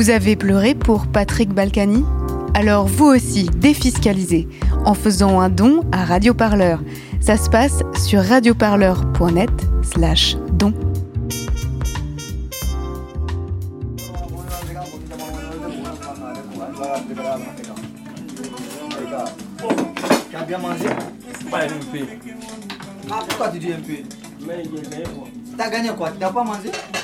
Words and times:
Vous 0.00 0.08
avez 0.08 0.34
pleuré 0.34 0.74
pour 0.74 1.08
Patrick 1.08 1.50
Balkany 1.50 2.02
Alors 2.54 2.86
vous 2.86 3.04
aussi, 3.04 3.50
défiscalisez 3.54 4.48
en 4.86 4.94
faisant 4.94 5.40
un 5.40 5.50
don 5.50 5.84
à 5.92 6.06
Radioparleur. 6.06 6.80
Ça 7.20 7.36
se 7.36 7.50
passe 7.50 7.82
sur 8.02 8.22
radioparleur.net 8.22 9.50
slash 9.82 10.38
don. 10.54 10.72
Bien 20.48 20.58
mangé. 20.58 20.86
Ah, 21.52 23.18
pourquoi 23.28 23.48
tu 23.50 23.58
dis 23.58 23.66
il 23.66 23.72
est 23.72 25.08
quoi 25.14 25.28
Tu 25.58 25.62
as 25.62 25.68
gagné 25.68 25.90
quoi? 25.90 26.08
Pas 26.08 26.42
mangé? 26.42 26.70
Radio 26.70 26.70
Parleur, 26.70 26.99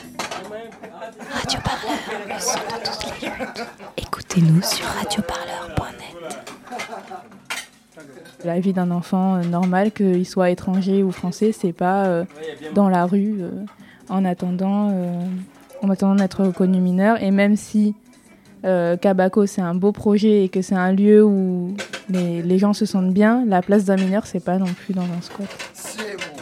le 2.28 2.40
son 2.40 2.58
de 2.58 2.84
toutes 2.84 3.20
les 3.22 3.28
luttes. 3.28 3.66
Écoutez-nous 3.96 4.62
sur 4.62 4.86
radioparleur.net. 4.86 6.16
La 8.44 8.60
vie 8.60 8.72
d'un 8.72 8.90
enfant 8.90 9.36
euh, 9.36 9.42
normal, 9.42 9.92
qu'il 9.92 10.26
soit 10.26 10.50
étranger 10.50 11.02
ou 11.02 11.10
français, 11.10 11.52
c'est 11.52 11.72
pas 11.72 12.04
euh, 12.04 12.24
dans 12.74 12.88
la 12.88 13.06
rue 13.06 13.36
euh, 13.40 13.50
en 14.08 14.24
attendant, 14.24 14.90
euh, 14.92 15.20
en 15.82 15.90
attendant 15.90 16.16
d'être 16.16 16.44
reconnu 16.44 16.80
mineur. 16.80 17.22
Et 17.22 17.30
même 17.30 17.56
si 17.56 17.94
euh, 18.64 18.96
Kabako 18.96 19.46
c'est 19.46 19.62
un 19.62 19.74
beau 19.74 19.92
projet 19.92 20.44
et 20.44 20.48
que 20.48 20.62
c'est 20.62 20.74
un 20.74 20.92
lieu 20.92 21.24
où 21.24 21.74
les, 22.08 22.42
les 22.42 22.58
gens 22.58 22.72
se 22.72 22.86
sentent 22.86 23.12
bien, 23.12 23.44
la 23.46 23.62
place 23.62 23.84
d'un 23.84 23.96
mineur 23.96 24.26
c'est 24.26 24.40
pas 24.44 24.58
non 24.58 24.66
plus 24.66 24.94
dans 24.94 25.02
un 25.02 25.20
squat. 25.22 25.48
C'est 25.72 26.16
bon. 26.16 26.36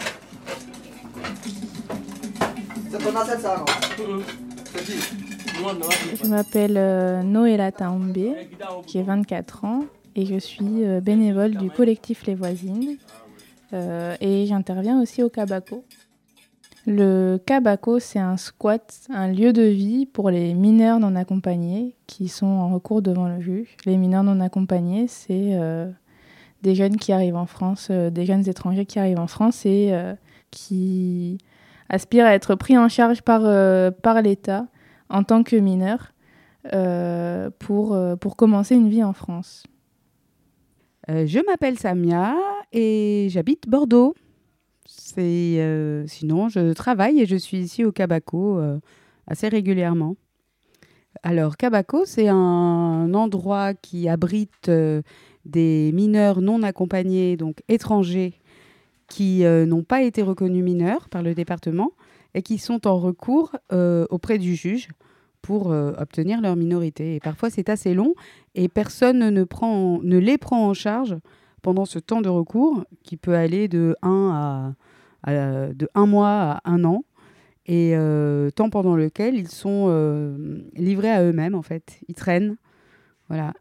C'est 4.77 5.34
Je 5.55 6.27
m'appelle 6.27 6.75
Noëlla 7.25 7.71
Taombe, 7.71 8.35
j'ai 8.87 9.03
24 9.03 9.65
ans 9.65 9.85
et 10.17 10.27
je 10.27 10.39
suis 10.39 10.85
euh, 10.85 11.01
bénévole 11.01 11.53
du 11.53 11.71
collectif 11.71 12.27
Les 12.27 12.35
Voisines 12.35 12.97
euh, 13.73 14.17
et 14.21 14.47
j'interviens 14.47 15.01
aussi 15.01 15.23
au 15.23 15.29
Kabako. 15.29 15.85
Le 16.87 17.39
Kabako, 17.47 17.99
c'est 17.99 18.19
un 18.19 18.37
squat, 18.37 19.01
un 19.11 19.29
lieu 19.29 19.53
de 19.53 19.63
vie 19.63 20.07
pour 20.07 20.29
les 20.29 20.55
mineurs 20.55 20.99
non 21.01 21.15
accompagnés 21.17 21.95
qui 22.07 22.29
sont 22.29 22.47
en 22.47 22.75
recours 22.75 23.01
devant 23.01 23.29
le 23.29 23.41
juge. 23.41 23.77
Les 23.87 23.97
mineurs 23.97 24.25
non 24.25 24.41
accompagnés, 24.41 25.07
c'est 25.09 25.51
euh, 25.55 25.89
des 26.63 26.75
jeunes 26.75 26.97
qui 26.97 27.13
arrivent 27.13 27.37
en 27.37 27.47
France, 27.47 27.91
des 27.91 28.27
jeunes 28.27 28.49
étrangers 28.49 28.87
qui 28.87 28.99
arrivent 28.99 29.21
en 29.21 29.29
France 29.29 29.65
et 29.67 29.95
qui 30.51 31.39
aspirent 31.89 32.27
à 32.27 32.35
être 32.35 32.55
pris 32.55 32.77
en 32.77 32.89
charge 32.89 33.23
par 33.23 34.23
l'État 34.23 34.67
en 35.09 35.23
tant 35.23 35.43
que 35.43 35.57
mineurs 35.57 36.13
euh, 36.73 37.51
pour, 37.59 37.95
euh, 37.95 38.17
pour 38.17 38.37
commencer 38.37 38.75
une 38.75 38.89
vie 38.89 39.05
en 39.05 39.13
France. 39.13 39.65
Euh, 41.11 41.27
je 41.27 41.39
m'appelle 41.47 41.79
Samia 41.79 42.37
et 42.73 43.29
j'habite 43.31 43.69
Bordeaux. 43.69 44.15
Sinon 44.87 46.49
je 46.49 46.73
travaille 46.73 47.21
et 47.21 47.27
je 47.27 47.37
suis 47.37 47.59
ici 47.59 47.85
au 47.85 47.93
Cabaco 47.93 48.61
assez 49.27 49.49
régulièrement. 49.49 50.17
Alors 51.23 51.57
Cabaco, 51.57 52.05
c'est 52.05 52.29
un 52.29 53.15
endroit 53.15 53.75
qui 53.75 54.09
abrite 54.09 54.71
des 55.45 55.91
mineurs 55.95 56.41
non 56.41 56.63
accompagnés, 56.63 57.37
donc 57.37 57.63
étrangers, 57.69 58.35
qui 59.07 59.45
n'ont 59.45 59.85
pas 59.85 60.03
été 60.03 60.23
reconnus 60.23 60.65
mineurs 60.65 61.09
par 61.09 61.23
le 61.23 61.35
département 61.35 61.93
et 62.35 62.43
qui 62.43 62.59
sont 62.59 62.87
en 62.87 62.99
recours 62.99 63.55
euh, 63.73 64.07
auprès 64.11 64.39
du 64.39 64.55
juge 64.55 64.89
pour 65.43 65.71
euh, 65.73 65.93
obtenir 65.99 66.41
leur 66.41 66.57
minorité. 66.57 67.17
Et 67.17 67.21
parfois 67.21 67.51
c'est 67.51 67.69
assez 67.69 67.95
long 67.95 68.15
et 68.55 68.69
personne 68.69 69.19
ne, 69.31 70.19
les 70.19 70.39
prend 70.39 70.69
en 70.69 70.75
charge 70.75 71.17
pendant 71.63 71.85
ce 71.85 71.99
temps 71.99 72.21
de 72.21 72.29
recours 72.29 72.85
qui 73.03 73.17
peut 73.17 73.35
aller 73.35 73.69
de 73.69 73.97
1, 74.03 74.75
à, 75.25 75.31
à- 75.31 75.73
de 75.73 75.89
un 75.95 76.07
mois 76.07 76.29
à 76.29 76.61
un 76.71 76.85
an 76.85 77.05
et 77.67 77.93
euh, 77.97 78.51
temps 78.51 78.69
pendant 78.71 78.97
lequel 78.97 79.37
ils 79.37 79.49
sont 79.49 79.89
livrés 80.75 81.11
à 81.11 81.23
eux-mêmes 81.23 81.55
en 81.55 81.63
fait. 81.63 81.99
Ils 82.09 82.15
traînent. 82.15 82.57
Voilà. 83.29 83.53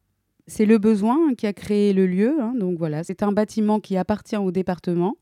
C'est 0.45 0.65
le 0.65 0.77
besoin 0.77 1.33
qui 1.35 1.47
a 1.47 1.53
créé 1.53 1.93
le 1.93 2.05
lieu. 2.05 2.35
hein. 2.41 2.53
donc 2.59 2.77
voilà, 2.77 3.03
c'est 3.05 3.23
un 3.23 3.31
bâtiment 3.31 3.79
qui 3.79 3.95
appartient 3.95 4.35
au 4.35 4.51
département 4.51 5.15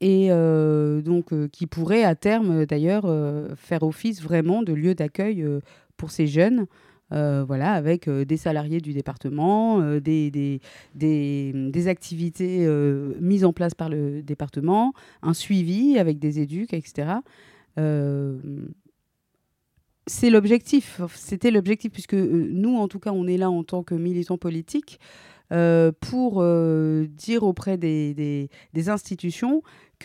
et 0.00 0.28
euh, 0.30 1.02
donc 1.02 1.32
euh, 1.32 1.48
qui 1.48 1.66
pourrait 1.66 2.04
à 2.04 2.14
terme 2.14 2.60
euh, 2.60 2.66
d'ailleurs 2.66 3.06
faire 3.56 3.82
office 3.82 4.22
vraiment 4.22 4.62
de 4.62 4.72
lieu 4.72 4.94
d'accueil 4.94 5.44
pour 5.96 6.10
ces 6.10 6.26
jeunes. 6.26 6.66
Voilà, 7.10 7.72
avec 7.72 8.08
des 8.10 8.36
salariés 8.36 8.82
du 8.82 8.92
département, 8.92 9.80
des, 9.98 10.30
des, 10.30 10.60
des, 10.94 11.88
activités 11.88 12.68
mises 13.18 13.46
en 13.46 13.54
place 13.54 13.74
par 13.74 13.88
le 13.88 14.22
département, 14.22 14.92
un 15.22 15.32
suivi 15.32 15.98
avec 15.98 16.18
des 16.18 16.38
éduques, 16.40 16.74
etc. 16.74 17.12
C'est 20.06 20.28
l'objectif, 20.28 21.00
c'était 21.14 21.50
l'objectif, 21.50 21.92
puisque 21.92 22.12
nous, 22.12 22.76
en 22.76 22.88
tout 22.88 22.98
cas, 22.98 23.12
on 23.12 23.26
est 23.26 23.38
là 23.38 23.50
en 23.50 23.64
tant 23.64 23.82
que 23.82 23.94
militants 23.94 24.36
politiques 24.36 25.00
pour 25.48 26.44
dire 26.44 27.42
auprès 27.42 27.78
des, 27.78 28.12
des, 28.12 28.88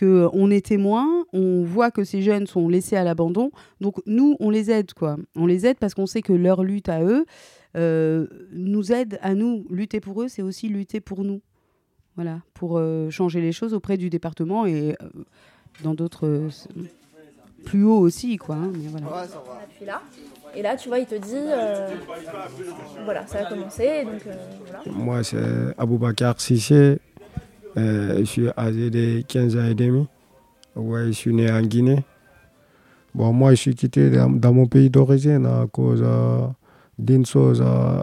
des 0.00 0.06
institutions 0.06 0.30
qu'on 0.30 0.50
est 0.50 0.66
témoin, 0.66 1.24
on 1.32 1.62
voit 1.62 1.90
que 1.90 2.04
ces 2.04 2.22
jeunes 2.22 2.46
sont 2.46 2.68
laissés 2.68 2.96
à 2.96 3.04
l'abandon, 3.04 3.50
donc 3.80 3.96
nous, 4.06 4.36
on 4.40 4.50
les 4.50 4.70
aide, 4.70 4.92
quoi. 4.94 5.16
On 5.36 5.46
les 5.46 5.66
aide 5.66 5.76
parce 5.78 5.94
qu'on 5.94 6.06
sait 6.06 6.22
que 6.22 6.32
leur 6.32 6.62
lutte 6.64 6.88
à 6.88 7.02
eux 7.02 7.24
euh, 7.76 8.26
nous 8.52 8.92
aide 8.92 9.18
à 9.22 9.34
nous. 9.34 9.66
Lutter 9.70 10.00
pour 10.00 10.22
eux, 10.22 10.28
c'est 10.28 10.42
aussi 10.42 10.68
lutter 10.68 11.00
pour 11.00 11.24
nous. 11.24 11.40
Voilà, 12.16 12.40
pour 12.54 12.78
euh, 12.78 13.10
changer 13.10 13.40
les 13.40 13.52
choses 13.52 13.74
auprès 13.74 13.96
du 13.96 14.08
département 14.10 14.66
et 14.66 14.96
euh, 15.02 15.06
dans 15.82 15.94
d'autres... 15.94 16.26
euh, 16.26 16.48
plus 17.64 17.82
haut 17.84 17.98
aussi, 17.98 18.36
quoi. 18.36 18.56
hein, 18.56 18.70
mais 18.74 18.88
voilà. 18.88 19.06
Ouais, 19.06 19.26
ça 19.26 19.42
va. 19.44 19.62
appuies 19.62 19.86
là. 19.86 20.02
Et 20.54 20.62
là, 20.62 20.76
tu 20.76 20.88
vois, 20.88 20.98
il 21.00 21.06
te 21.06 21.14
dit, 21.14 21.32
euh, 21.34 21.88
voilà, 23.04 23.26
ça. 23.26 23.42
Donc, 23.50 23.66
euh, 24.26 24.34
voilà. 24.66 24.82
Moi, 24.96 25.24
c'est 25.24 25.38
Aboubakar 25.78 26.40
Sissé. 26.40 26.98
Euh, 27.76 28.18
je 28.20 28.24
suis 28.24 28.48
âgé 28.56 28.90
de 28.90 29.22
15 29.22 29.56
ans 29.56 29.64
et 29.64 29.74
demi. 29.74 30.06
Ouais, 30.76 31.06
je 31.06 31.12
suis 31.12 31.34
né 31.34 31.50
en 31.50 31.62
Guinée. 31.62 32.04
Bon, 33.14 33.32
moi, 33.32 33.50
je 33.52 33.56
suis 33.56 33.74
quitté 33.74 34.10
dans, 34.10 34.52
mon 34.52 34.66
pays 34.66 34.90
d'origine 34.90 35.46
à 35.46 35.66
cause 35.70 36.02
euh, 36.04 36.46
d'une 36.98 37.24
chose. 37.24 37.62
euh, 37.64 38.02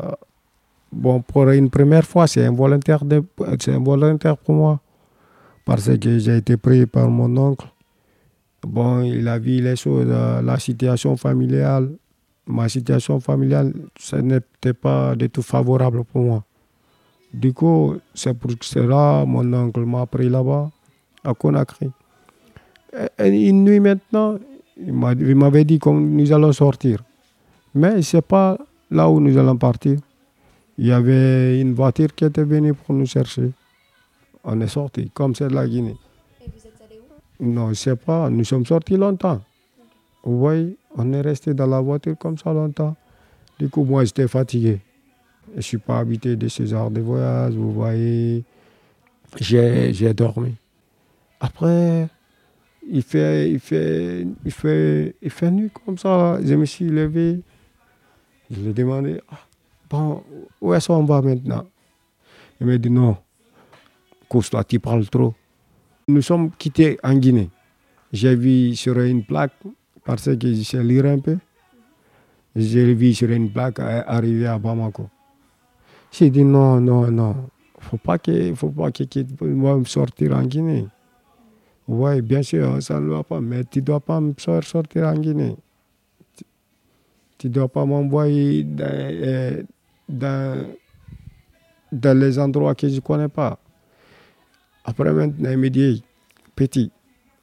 bon, 0.92 1.22
pour 1.22 1.50
une 1.50 1.70
première 1.70 2.06
fois, 2.06 2.28
c'est 2.28 2.46
involontaire, 2.46 3.04
de- 3.04 3.24
involontaire 3.68 4.38
pour 4.38 4.56
moi. 4.56 4.80
Parce 5.66 5.96
que 5.98 6.18
j'ai 6.20 6.38
été 6.38 6.58
pris 6.58 6.86
par 6.86 7.10
mon 7.10 7.36
oncle. 7.38 7.68
Bon, 8.64 9.02
il 9.02 9.28
a 9.28 9.38
vu 9.40 9.62
les 9.62 9.76
choses, 9.76 10.08
la 10.08 10.60
situation 10.60 11.18
familiale. 11.18 11.92
Ma 12.48 12.68
situation 12.70 13.20
familiale, 13.20 13.74
ce 14.00 14.16
n'était 14.16 14.74
pas 14.74 15.16
du 15.16 15.30
tout 15.30 15.42
favorable 15.44 16.04
pour 16.04 16.22
moi. 16.22 16.44
Du 17.34 17.54
coup, 17.54 17.96
c'est 18.14 18.34
pour 18.34 18.52
cela 18.62 19.24
mon 19.26 19.54
oncle 19.54 19.82
m'a 19.86 20.06
pris 20.06 20.30
là-bas, 20.30 20.70
à 21.24 21.34
Conakry. 21.34 21.90
Et- 23.20 23.48
une 23.50 23.64
nuit 23.64 23.80
maintenant, 23.80 24.38
il 24.78 24.92
m'a- 24.94 25.14
il 25.14 25.36
m'avait 25.36 25.64
dit 25.64 25.80
que 25.80 25.90
nous 25.90 26.32
allons 26.34 26.52
sortir. 26.52 27.02
Mais 27.74 28.02
ce 28.02 28.18
n'est 28.18 28.22
pas 28.22 28.58
là 28.90 29.10
où 29.10 29.20
nous 29.22 29.38
allons 29.38 29.56
partir. 29.56 29.98
Il 30.78 30.88
y 30.88 30.92
avait 30.92 31.62
une 31.62 31.74
voiture 31.74 32.14
qui 32.14 32.26
était 32.26 32.44
venue 32.44 32.74
pour 32.74 32.94
nous 32.96 33.06
chercher. 33.06 33.52
On 34.44 34.60
est 34.60 34.68
sorti, 34.68 35.10
comme 35.14 35.34
c'est 35.36 35.48
de 35.48 35.54
la 35.54 35.68
Guinée. 35.68 35.96
Et 36.42 36.46
vous 36.50 36.68
êtes 36.68 36.74
allé 36.86 37.00
où? 37.00 37.46
Non, 37.46 37.66
je 37.66 37.70
ne 37.70 37.74
sais 37.76 37.96
pas. 37.96 38.30
Nous 38.30 38.44
sommes 38.44 38.66
sortis 38.66 38.98
longtemps. 38.98 39.40
Vous 40.24 40.38
voyez, 40.40 40.76
on 40.98 41.14
est 41.14 41.22
resté 41.22 41.54
dans 41.54 41.68
la 41.68 41.80
voiture 41.80 42.18
comme 42.18 42.38
ça 42.38 42.52
longtemps. 42.52 42.96
Du 43.58 43.70
coup, 43.70 43.84
moi, 43.86 44.04
j'étais 44.04 44.28
fatigué. 44.28 44.80
Je 45.52 45.58
ne 45.58 45.62
suis 45.62 45.78
pas 45.78 46.00
habité 46.00 46.36
de 46.36 46.48
ce 46.48 46.66
genre 46.66 46.90
de 46.90 47.02
voyage, 47.02 47.54
vous 47.54 47.72
voyez. 47.72 48.44
J'ai 49.40 50.14
dormi. 50.14 50.56
Après, 51.40 52.08
il 52.90 53.02
fait, 53.02 53.52
il, 53.52 53.60
fait, 53.60 54.26
il, 54.46 54.52
fait, 54.52 55.16
il 55.22 55.30
fait 55.30 55.52
nuit 55.52 55.72
comme 55.86 55.98
ça. 55.98 56.40
Je 56.44 56.54
me 56.56 56.66
suis 56.66 56.86
levé. 56.86 57.42
Je 58.50 58.60
lui 58.62 58.70
ai 58.70 58.74
demandé, 58.74 59.22
Ah, 59.30 59.40
bon, 59.90 60.24
où 60.60 60.74
est-ce 60.74 60.88
qu'on 60.88 61.04
va 61.06 61.22
maintenant? 61.22 61.66
Il 62.60 62.68
m'a 62.68 62.78
dit, 62.78 62.90
non, 62.90 63.18
couche-toi, 64.30 64.64
tu 64.64 64.80
parles 64.80 65.08
trop. 65.10 65.34
Nous 66.08 66.22
sommes 66.22 66.52
quittés 66.52 66.98
en 67.04 67.16
Guinée. 67.16 67.50
J'ai 68.12 68.36
vu 68.36 68.76
sur 68.76 69.00
une 69.00 69.24
plaque, 69.24 69.54
parce 70.04 70.26
que 70.36 70.54
je 70.54 70.62
sais 70.64 70.84
lire 70.84 71.06
un 71.06 71.20
peu, 71.20 71.38
j'ai 72.56 72.94
vu 72.94 73.14
sur 73.14 73.30
une 73.32 73.50
plaque 73.52 73.80
euh, 73.80 74.04
arriver 74.06 74.48
à 74.48 74.60
Bamako. 74.60 75.10
J'ai 76.12 76.30
dit 76.30 76.44
non, 76.44 76.82
non, 76.82 77.10
non, 77.10 77.36
faut 77.80 77.98
pas 77.98 78.18
faut 78.56 78.70
pas 78.70 78.92
tu 78.92 79.08
vas 79.38 79.78
me 79.78 79.86
sortir 79.86 80.36
en 80.36 80.44
Guinée. 80.44 80.88
Oui, 81.88 82.22
bien 82.22 82.44
sûr, 82.44 82.82
ça 82.82 83.00
ne 83.00 83.10
va 83.10 83.24
pas, 83.24 83.42
mais 83.42 83.64
tu 83.64 83.80
ne 83.80 83.86
dois 83.86 84.00
pas 84.00 84.20
me 84.20 84.34
sortir 84.38 85.08
en 85.08 85.16
Guinée. 85.16 85.56
Tu- 87.40 87.48
ne 87.48 87.54
dois 87.54 87.68
pas 87.68 87.86
m'envoyer 87.86 88.64
dans, 88.64 88.86
euh, 88.86 89.64
dans, 90.08 90.66
dans 91.92 92.18
les 92.20 92.38
endroits 92.40 92.76
que 92.76 92.88
je 92.88 92.96
ne 92.96 93.00
connais 93.00 93.30
pas. 93.30 93.58
Après, 94.84 95.12
maintenant, 95.12 95.50
il 95.52 95.58
me 95.58 95.70
dit, 95.70 96.04
petit, 96.56 96.92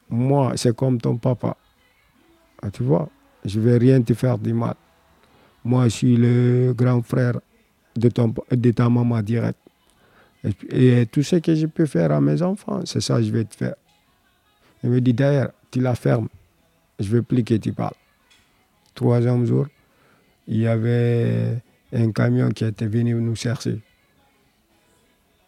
moi, 0.09 0.53
c'est 0.55 0.75
comme 0.75 0.99
ton 1.01 1.17
papa. 1.17 1.57
Ah, 2.61 2.69
tu 2.71 2.83
vois, 2.83 3.09
je 3.45 3.59
ne 3.59 3.65
vais 3.65 3.77
rien 3.77 4.01
te 4.01 4.13
faire 4.13 4.37
du 4.37 4.53
mal. 4.53 4.75
Moi, 5.63 5.85
je 5.85 5.89
suis 5.89 6.15
le 6.17 6.73
grand 6.75 7.01
frère 7.01 7.39
de, 7.99 8.71
ta 8.71 8.89
maman 8.89 9.21
direct. 9.21 9.59
Et, 10.71 11.01
et 11.01 11.05
tout 11.05 11.23
ce 11.23 11.35
que 11.37 11.53
je 11.53 11.65
peux 11.67 11.85
faire 11.85 12.11
à 12.11 12.21
mes 12.21 12.41
enfants, 12.41 12.81
c'est 12.85 13.01
ça 13.01 13.17
que 13.17 13.23
je 13.23 13.31
vais 13.31 13.45
te 13.45 13.55
faire. 13.55 13.75
Il 14.83 14.89
me 14.89 15.01
dit, 15.01 15.13
d'ailleurs, 15.13 15.51
tu 15.71 15.81
la 15.81 15.95
fermes. 15.95 16.29
Je 16.99 17.07
ne 17.09 17.15
veux 17.15 17.21
plus 17.21 17.43
que 17.43 17.55
tu 17.55 17.73
parles. 17.73 17.93
Troisième 18.95 19.45
jour, 19.45 19.67
il 20.47 20.57
y 20.57 20.67
avait 20.67 21.61
un 21.93 22.11
camion 22.11 22.49
qui 22.49 22.65
était 22.65 22.87
venu 22.87 23.15
nous 23.15 23.35
chercher. 23.35 23.79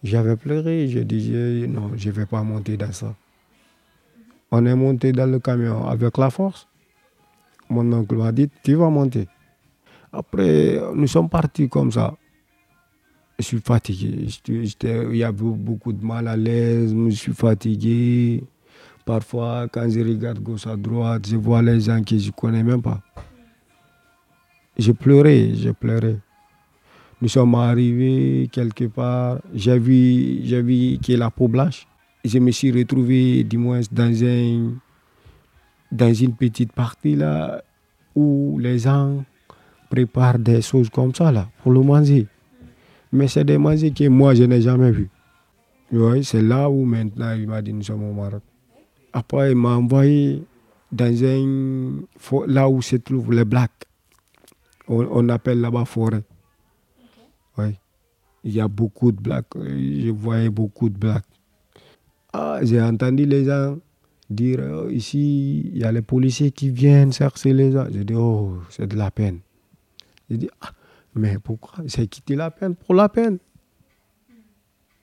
J'avais 0.04 0.36
pleuré, 0.36 0.88
je 0.88 1.00
disais 1.00 1.68
non, 1.68 1.92
je 1.96 2.10
ne 2.10 2.14
vais 2.14 2.26
pas 2.26 2.42
monter 2.44 2.78
dans 2.78 2.92
ça. 2.92 3.16
On 4.52 4.66
est 4.66 4.76
monté 4.76 5.12
dans 5.12 5.30
le 5.30 5.40
camion 5.40 5.88
avec 5.88 6.18
la 6.18 6.30
force. 6.30 6.68
Mon 7.70 7.92
oncle 7.94 8.16
m'a 8.16 8.32
dit, 8.32 8.50
tu 8.64 8.76
vas 8.76 8.90
monter. 8.90 9.28
Après, 10.12 10.80
nous 10.94 11.08
sommes 11.08 11.30
partis 11.30 11.70
comme 11.70 11.92
ça. 11.92 12.16
Je 13.42 13.48
suis 13.48 13.60
fatigué. 13.60 14.28
Il 14.48 15.16
y 15.16 15.24
a 15.24 15.32
beaucoup 15.32 15.92
de 15.92 16.06
mal 16.06 16.28
à 16.28 16.38
l'aise, 16.38 16.94
je 16.94 17.16
suis 17.16 17.34
fatigué. 17.34 18.44
Parfois, 19.04 19.68
quand 19.68 19.90
je 19.90 20.00
regarde 20.00 20.38
gauche 20.38 20.68
à 20.68 20.76
droite, 20.76 21.28
je 21.28 21.38
vois 21.38 21.64
les 21.64 21.82
gens 21.82 22.04
que 22.04 22.16
je 22.20 22.28
ne 22.28 22.32
connais 22.34 22.62
même 22.62 22.84
pas. 22.84 23.02
J'ai 24.78 24.94
pleuré, 24.94 25.54
j'ai 25.56 25.74
pleuré. 25.74 26.18
Nous 27.20 27.30
sommes 27.30 27.56
arrivés 27.56 28.48
quelque 28.52 28.86
part, 28.86 29.40
j'ai 29.56 29.80
vu, 29.80 30.42
j'ai 30.44 30.62
vu 30.62 31.00
a 31.04 31.18
la 31.18 31.32
peau 31.32 31.48
blanche. 31.48 31.88
Je 32.24 32.38
me 32.38 32.52
suis 32.52 32.72
retrouvé, 32.72 33.44
du 33.44 33.58
moins, 33.58 33.82
dans, 33.92 34.24
un, 34.24 34.74
dans 35.92 36.14
une 36.14 36.36
petite 36.36 36.74
partie 36.74 37.16
là, 37.16 37.64
où 38.16 38.60
les 38.60 38.78
gens 38.78 39.26
préparent 39.90 40.38
des 40.38 40.62
choses 40.62 40.92
comme 40.92 41.16
ça 41.16 41.32
là, 41.32 41.50
pour 41.64 41.72
le 41.72 41.82
manger. 41.82 42.28
Mais 43.12 43.28
c'est 43.28 43.44
des 43.44 43.58
manger 43.58 43.92
que 43.92 44.08
moi, 44.08 44.34
je 44.34 44.44
n'ai 44.44 44.62
jamais 44.62 44.92
vu. 44.92 45.10
Oui, 45.92 46.24
c'est 46.24 46.42
là 46.42 46.70
où 46.70 46.86
maintenant 46.86 47.34
il 47.34 47.48
m'a 47.48 47.62
dit 47.62 47.74
nous 47.74 47.84
sommes 47.84 48.04
au 48.04 48.14
Maroc. 48.14 48.42
Après, 49.12 49.52
il 49.52 49.58
m'a 49.58 49.76
envoyé 49.76 50.44
dans 50.92 51.24
un. 51.24 52.02
là 52.48 52.70
où 52.70 52.82
se 52.82 52.96
trouvent 52.96 53.34
les 53.34 53.44
blacks. 53.44 53.86
On, 54.88 55.06
on 55.12 55.30
appelle 55.30 55.60
là-bas 55.60 55.86
forêt. 55.86 56.24
Oui. 57.58 57.76
Il 58.44 58.54
y 58.54 58.62
a 58.62 58.68
beaucoup 58.68 59.12
de 59.12 59.22
blacks. 59.22 59.48
Je 59.56 60.10
voyais 60.12 60.50
beaucoup 60.50 60.90
de 60.90 60.98
blacks. 60.98 61.26
Ah, 62.34 62.60
j'ai 62.64 62.82
entendu 62.82 63.26
les 63.26 63.46
gens 63.46 63.78
dire 64.30 64.60
oh, 64.62 64.90
ici, 64.90 65.70
il 65.74 65.78
y 65.78 65.84
a 65.84 65.92
les 65.92 66.02
policiers 66.02 66.52
qui 66.52 66.70
viennent 66.70 67.12
chercher 67.12 67.54
les 67.54 67.72
gens. 67.72 67.86
J'ai 67.92 68.06
dit, 68.06 68.14
oh, 68.16 68.60
c'est 68.70 68.88
de 68.88 68.96
la 68.96 69.12
peine. 69.12 69.40
J'ai 70.30 70.38
dit, 70.38 70.50
ah, 70.62 70.72
mais 71.16 71.38
pourquoi? 71.40 71.84
J'ai 71.86 72.08
quitté 72.08 72.36
la 72.36 72.52
peine 72.52 72.76
pour 72.76 72.96
la 72.96 73.10
peine. 73.10 73.38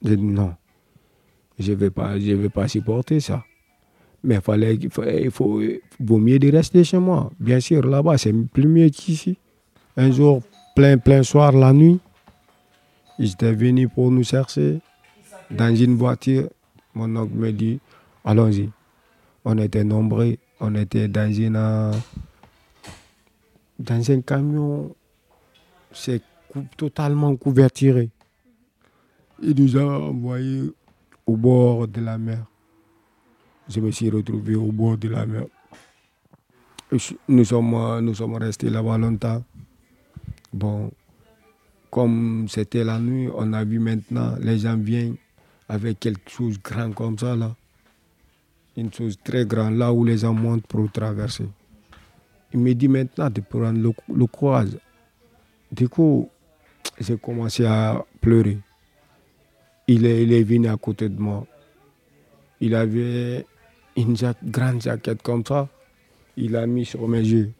Non, 0.01 0.55
je 1.57 1.71
ne 1.71 1.77
vais, 1.77 1.89
pas, 1.89 2.17
vais 2.17 2.49
pas 2.49 2.67
supporter 2.67 3.19
ça. 3.19 3.43
Mais 4.23 4.41
fallait, 4.41 4.75
il 4.75 4.89
il 5.23 5.31
faut, 5.31 5.61
vaut 5.99 6.17
mieux 6.17 6.39
de 6.39 6.51
rester 6.51 6.83
chez 6.83 6.99
moi. 6.99 7.31
Bien 7.39 7.59
sûr, 7.59 7.85
là-bas, 7.85 8.17
c'est 8.17 8.33
plus 8.33 8.67
mieux 8.67 8.89
qu'ici. 8.89 9.37
Un 9.95 10.11
jour, 10.11 10.41
plein, 10.75 10.97
plein 10.97 11.23
soir, 11.23 11.51
la 11.51 11.73
nuit, 11.73 11.99
ils 13.17 13.31
étaient 13.31 13.53
venus 13.53 13.89
pour 13.93 14.11
nous 14.11 14.23
chercher 14.23 14.79
dans 15.51 15.75
une 15.75 15.95
voiture. 15.95 16.49
Mon 16.93 17.13
oncle 17.15 17.33
me 17.33 17.51
dit, 17.51 17.79
allons-y. 18.23 18.69
On 19.45 19.57
était 19.57 19.83
nombreux, 19.83 20.37
on 20.59 20.75
était 20.75 21.07
dans, 21.07 21.31
une, 21.31 21.53
dans 23.79 24.11
un 24.11 24.21
camion, 24.21 24.95
c'est 25.91 26.21
totalement 26.77 27.35
couverturé. 27.35 28.09
Il 29.41 29.61
nous 29.61 29.77
a 29.77 29.83
envoyés 29.83 30.71
au 31.25 31.37
bord 31.37 31.87
de 31.87 32.01
la 32.01 32.17
mer 32.17 32.45
je 33.69 33.79
me 33.79 33.91
suis 33.91 34.09
retrouvé 34.09 34.55
au 34.55 34.71
bord 34.71 34.97
de 34.97 35.09
la 35.09 35.25
mer. 35.25 35.45
Nous 37.27 37.45
sommes, 37.45 38.35
restés 38.35 38.69
là-bas 38.69 38.97
longtemps. 38.97 39.43
Bon, 40.51 40.91
comme 41.91 42.47
c'était 42.49 42.83
la 42.83 42.99
nuit, 42.99 43.29
on 43.35 43.53
a 43.53 43.63
vu 43.63 43.77
maintenant, 43.77 44.35
les 44.39 44.57
gens 44.57 44.75
viennent 44.75 45.15
avec 45.67 45.99
quelque 45.99 46.29
chose 46.29 46.57
de 46.57 46.63
grand 46.63 46.91
comme 46.91 47.17
ça 47.17 47.35
là. 47.35 47.55
Une 48.75 48.91
chose 48.91 49.17
très 49.23 49.45
grande, 49.45 49.75
là 49.77 49.93
où 49.93 50.03
les 50.03 50.19
gens 50.19 50.33
montent 50.33 50.65
pour 50.65 50.91
traverser. 50.91 51.47
Il 52.53 52.59
me 52.59 52.73
dit 52.73 52.87
maintenant 52.87 53.29
de 53.29 53.41
prendre 53.41 53.77
le, 53.77 53.91
le 54.11 54.25
Du 55.71 55.87
coup, 55.87 56.29
j'ai 56.99 57.17
commencé 57.17 57.65
à 57.65 58.03
pleurer. 58.21 58.57
Il 59.87 60.05
est, 60.05 60.43
venu 60.43 60.67
à 60.67 60.77
côté 60.77 61.09
de 61.09 61.19
moi. 61.19 61.45
Il 62.61 62.75
avait 62.75 63.45
une 63.95 64.15
grande 64.43 64.81
jaquette 64.81 65.21
comme 65.21 65.45
ça. 65.45 65.67
Il 66.37 66.55
a 66.55 66.65
mis 66.67 66.85
sur 66.85 67.07
mes 67.07 67.21
yeux. 67.21 67.51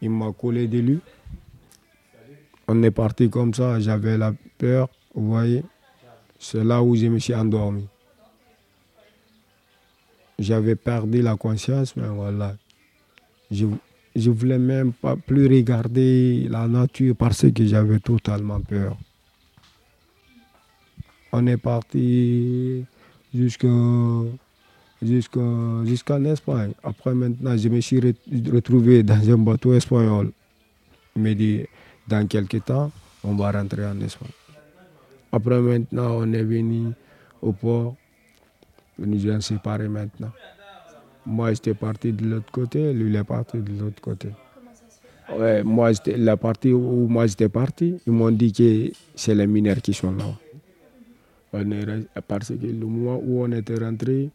Il 0.00 0.10
m'a 0.10 0.32
collé 0.32 0.68
de 0.68 0.78
lui. 0.78 1.00
On 2.68 2.82
est 2.82 2.90
parti 2.90 3.28
comme 3.28 3.52
ça. 3.52 3.80
J'avais 3.80 4.16
la 4.16 4.32
peur. 4.58 4.88
Vous 5.14 5.28
voyez, 5.28 5.64
c'est 6.38 6.62
là 6.62 6.82
où 6.82 6.94
je 6.94 7.06
me 7.06 7.18
suis 7.18 7.34
endormi. 7.34 7.86
J'avais 10.38 10.76
perdu 10.76 11.20
la 11.20 11.36
conscience, 11.36 11.96
mais 11.96 12.08
voilà. 12.08 12.54
Ne 14.16 14.30
voulais 14.30 14.58
même 14.58 14.92
pas 14.92 15.16
plus 15.16 15.46
regarder 15.46 16.48
la 16.48 16.66
nature 16.66 17.14
parce 17.16 17.50
que 17.50 17.64
j'avais 17.64 18.00
totalement 18.00 18.60
peur. 18.60 18.96
On 21.32 21.46
est 21.46 21.56
parti 21.56 22.84
jusqu'en 23.32 24.26
Espagne. 25.00 26.72
Après, 26.82 27.14
maintenant, 27.14 27.56
je 27.56 27.68
me 27.68 27.80
suis 27.80 28.00
retrouvé 28.52 29.02
dans 29.04 29.30
un 29.30 29.38
bateau 29.38 29.74
espagnol. 29.74 30.32
Il 31.14 31.22
m'a 31.22 31.34
dit, 31.34 31.64
dans 32.08 32.26
quelques 32.26 32.64
temps, 32.64 32.90
on 33.22 33.36
va 33.36 33.52
rentrer 33.52 33.86
en 33.86 34.00
Espagne. 34.00 34.32
Après, 35.30 35.60
maintenant, 35.60 36.16
on 36.18 36.32
est 36.32 36.42
venu 36.42 36.92
au 37.40 37.52
port. 37.52 37.94
Nous 38.98 39.20
sommes 39.20 39.40
séparés 39.40 39.88
maintenant. 39.88 40.32
Moi, 41.26 41.52
j'étais 41.52 41.74
parti 41.74 42.12
de 42.12 42.26
l'autre 42.26 42.50
côté, 42.50 42.92
lui, 42.92 43.10
il 43.10 43.16
est 43.16 43.24
parti 43.24 43.58
de 43.58 43.80
l'autre 43.80 44.00
côté. 44.00 44.28
Ouais, 45.36 45.62
moi, 45.62 45.92
la 46.16 46.36
partie 46.36 46.72
où 46.72 47.06
moi 47.08 47.26
j'étais 47.26 47.48
parti, 47.48 48.00
ils 48.06 48.12
m'ont 48.12 48.32
dit 48.32 48.52
que 48.52 48.90
c'est 49.14 49.34
les 49.34 49.46
mineurs 49.46 49.80
qui 49.80 49.94
sont 49.94 50.12
là. 50.12 50.24
parce 52.26 52.48
que 52.48 52.54
le 52.66 52.86
moment 52.86 53.20
où 53.24 53.44
on 53.44 53.52
était 53.52 53.76
rentré, 53.76 54.30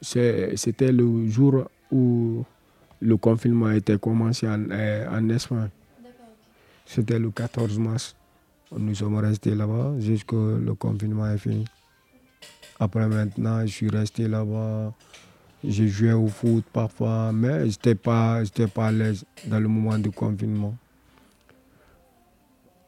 c'était 0.00 0.92
le 0.92 1.28
jour 1.28 1.68
où 1.92 2.44
le 3.00 3.16
confinement 3.16 3.66
a 3.66 3.76
été 3.76 3.96
commencé 3.98 4.48
en, 4.48 4.68
euh, 4.70 5.06
en 5.10 5.28
Espagne. 5.28 5.68
C'était 6.84 7.18
le 7.18 7.30
14 7.30 7.78
mars. 7.78 8.16
Nous 8.76 8.94
sommes 8.96 9.16
restés 9.16 9.54
là-bas 9.54 9.94
jusqu'à 10.00 10.36
le 10.36 10.74
confinement 10.74 11.28
est 11.30 11.38
fini. 11.38 11.64
Après 12.80 13.06
maintenant, 13.06 13.60
je 13.62 13.72
suis 13.72 13.88
resté 13.88 14.26
là-bas. 14.26 14.92
J'ai 15.64 15.88
joué 15.88 16.12
au 16.12 16.28
foot 16.28 16.64
parfois, 16.72 17.32
mais 17.32 17.60
je 17.60 17.64
n'étais 17.66 17.94
pas, 17.94 18.42
pas 18.74 18.86
à 18.88 18.92
l'aise 18.92 19.24
dans 19.46 19.58
le 19.58 19.68
moment 19.68 19.98
du 19.98 20.10
confinement. 20.10 20.76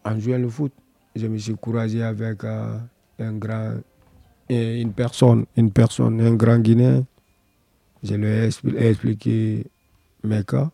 En 0.05 0.19
jouant 0.19 0.39
le 0.39 0.49
foot, 0.49 0.73
je 1.17 1.27
me 1.27 1.37
suis 1.39 1.57
couragé 1.57 2.03
avec 2.03 2.45
euh, 2.45 2.79
un 3.19 3.33
grand 3.33 3.75
une 4.51 4.93
personne, 4.93 5.47
une 5.57 5.71
personne, 5.71 6.21
un 6.21 6.35
grand 6.35 6.59
Guinéen, 6.59 7.05
je 8.03 8.15
lui 8.15 8.27
ai 8.27 8.89
expliqué 8.89 9.67
mes 10.25 10.45
cas. 10.45 10.71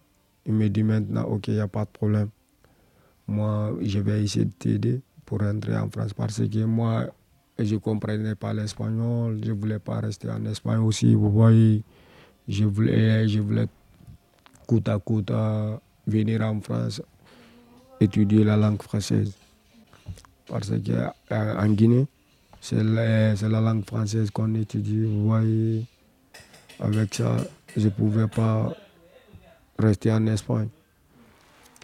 Il 0.47 0.55
me 0.55 0.69
dit 0.69 0.83
maintenant, 0.83 1.25
ok, 1.25 1.49
il 1.49 1.55
n'y 1.55 1.61
a 1.61 1.69
pas 1.69 1.85
de 1.85 1.91
problème. 1.91 2.29
Moi, 3.27 3.77
je 3.83 3.99
vais 3.99 4.23
essayer 4.23 4.45
de 4.45 4.53
t'aider 4.53 5.01
pour 5.25 5.41
rentrer 5.41 5.77
en 5.77 5.91
France 5.91 6.15
parce 6.15 6.41
que 6.49 6.65
moi, 6.65 7.07
je 7.59 7.75
ne 7.75 7.79
comprenais 7.81 8.35
pas 8.35 8.53
l'espagnol. 8.53 9.41
Je 9.43 9.53
ne 9.53 9.59
voulais 9.59 9.79
pas 9.79 10.01
rester 10.01 10.29
en 10.31 10.45
Espagne 10.47 10.79
aussi. 10.79 11.15
Vous 11.15 11.31
voyez, 11.31 11.83
je 12.49 12.65
voulais, 12.65 13.29
je 13.29 13.41
voulais 13.41 13.67
coûte 14.67 14.89
à 14.89 14.99
coûte 14.99 15.33
venir 16.07 16.43
en 16.43 16.61
France 16.61 17.01
étudier 18.01 18.45
la 18.45 18.57
langue 18.57 18.83
française. 18.83 19.33
Parce 20.47 20.71
qu'en 21.29 21.69
Guinée, 21.71 22.07
c'est 22.61 22.83
la, 22.83 23.35
la, 23.35 23.61
langue 23.61 23.85
française 23.85 24.31
qu'on 24.31 24.55
étudie. 24.55 25.05
Vous 25.05 25.27
voyez, 25.27 25.85
avec 26.79 27.15
ça, 27.15 27.37
je 27.77 27.85
ne 27.85 27.91
pouvais 27.91 28.29
pas 28.29 28.73
rester 29.79 30.13
en 30.13 30.27
Espagne. 30.27 30.69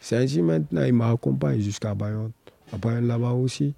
C'est 0.00 0.16
ainsi 0.16 0.42
maintenant, 0.42 0.84
il 0.84 0.92
m'accompagne 0.92 1.60
jusqu'à 1.60 1.94
Bayonne. 1.94 2.32
À 2.72 2.76
Bayonne 2.76 3.06
là-bas 3.06 3.32
aussi, 3.32 3.74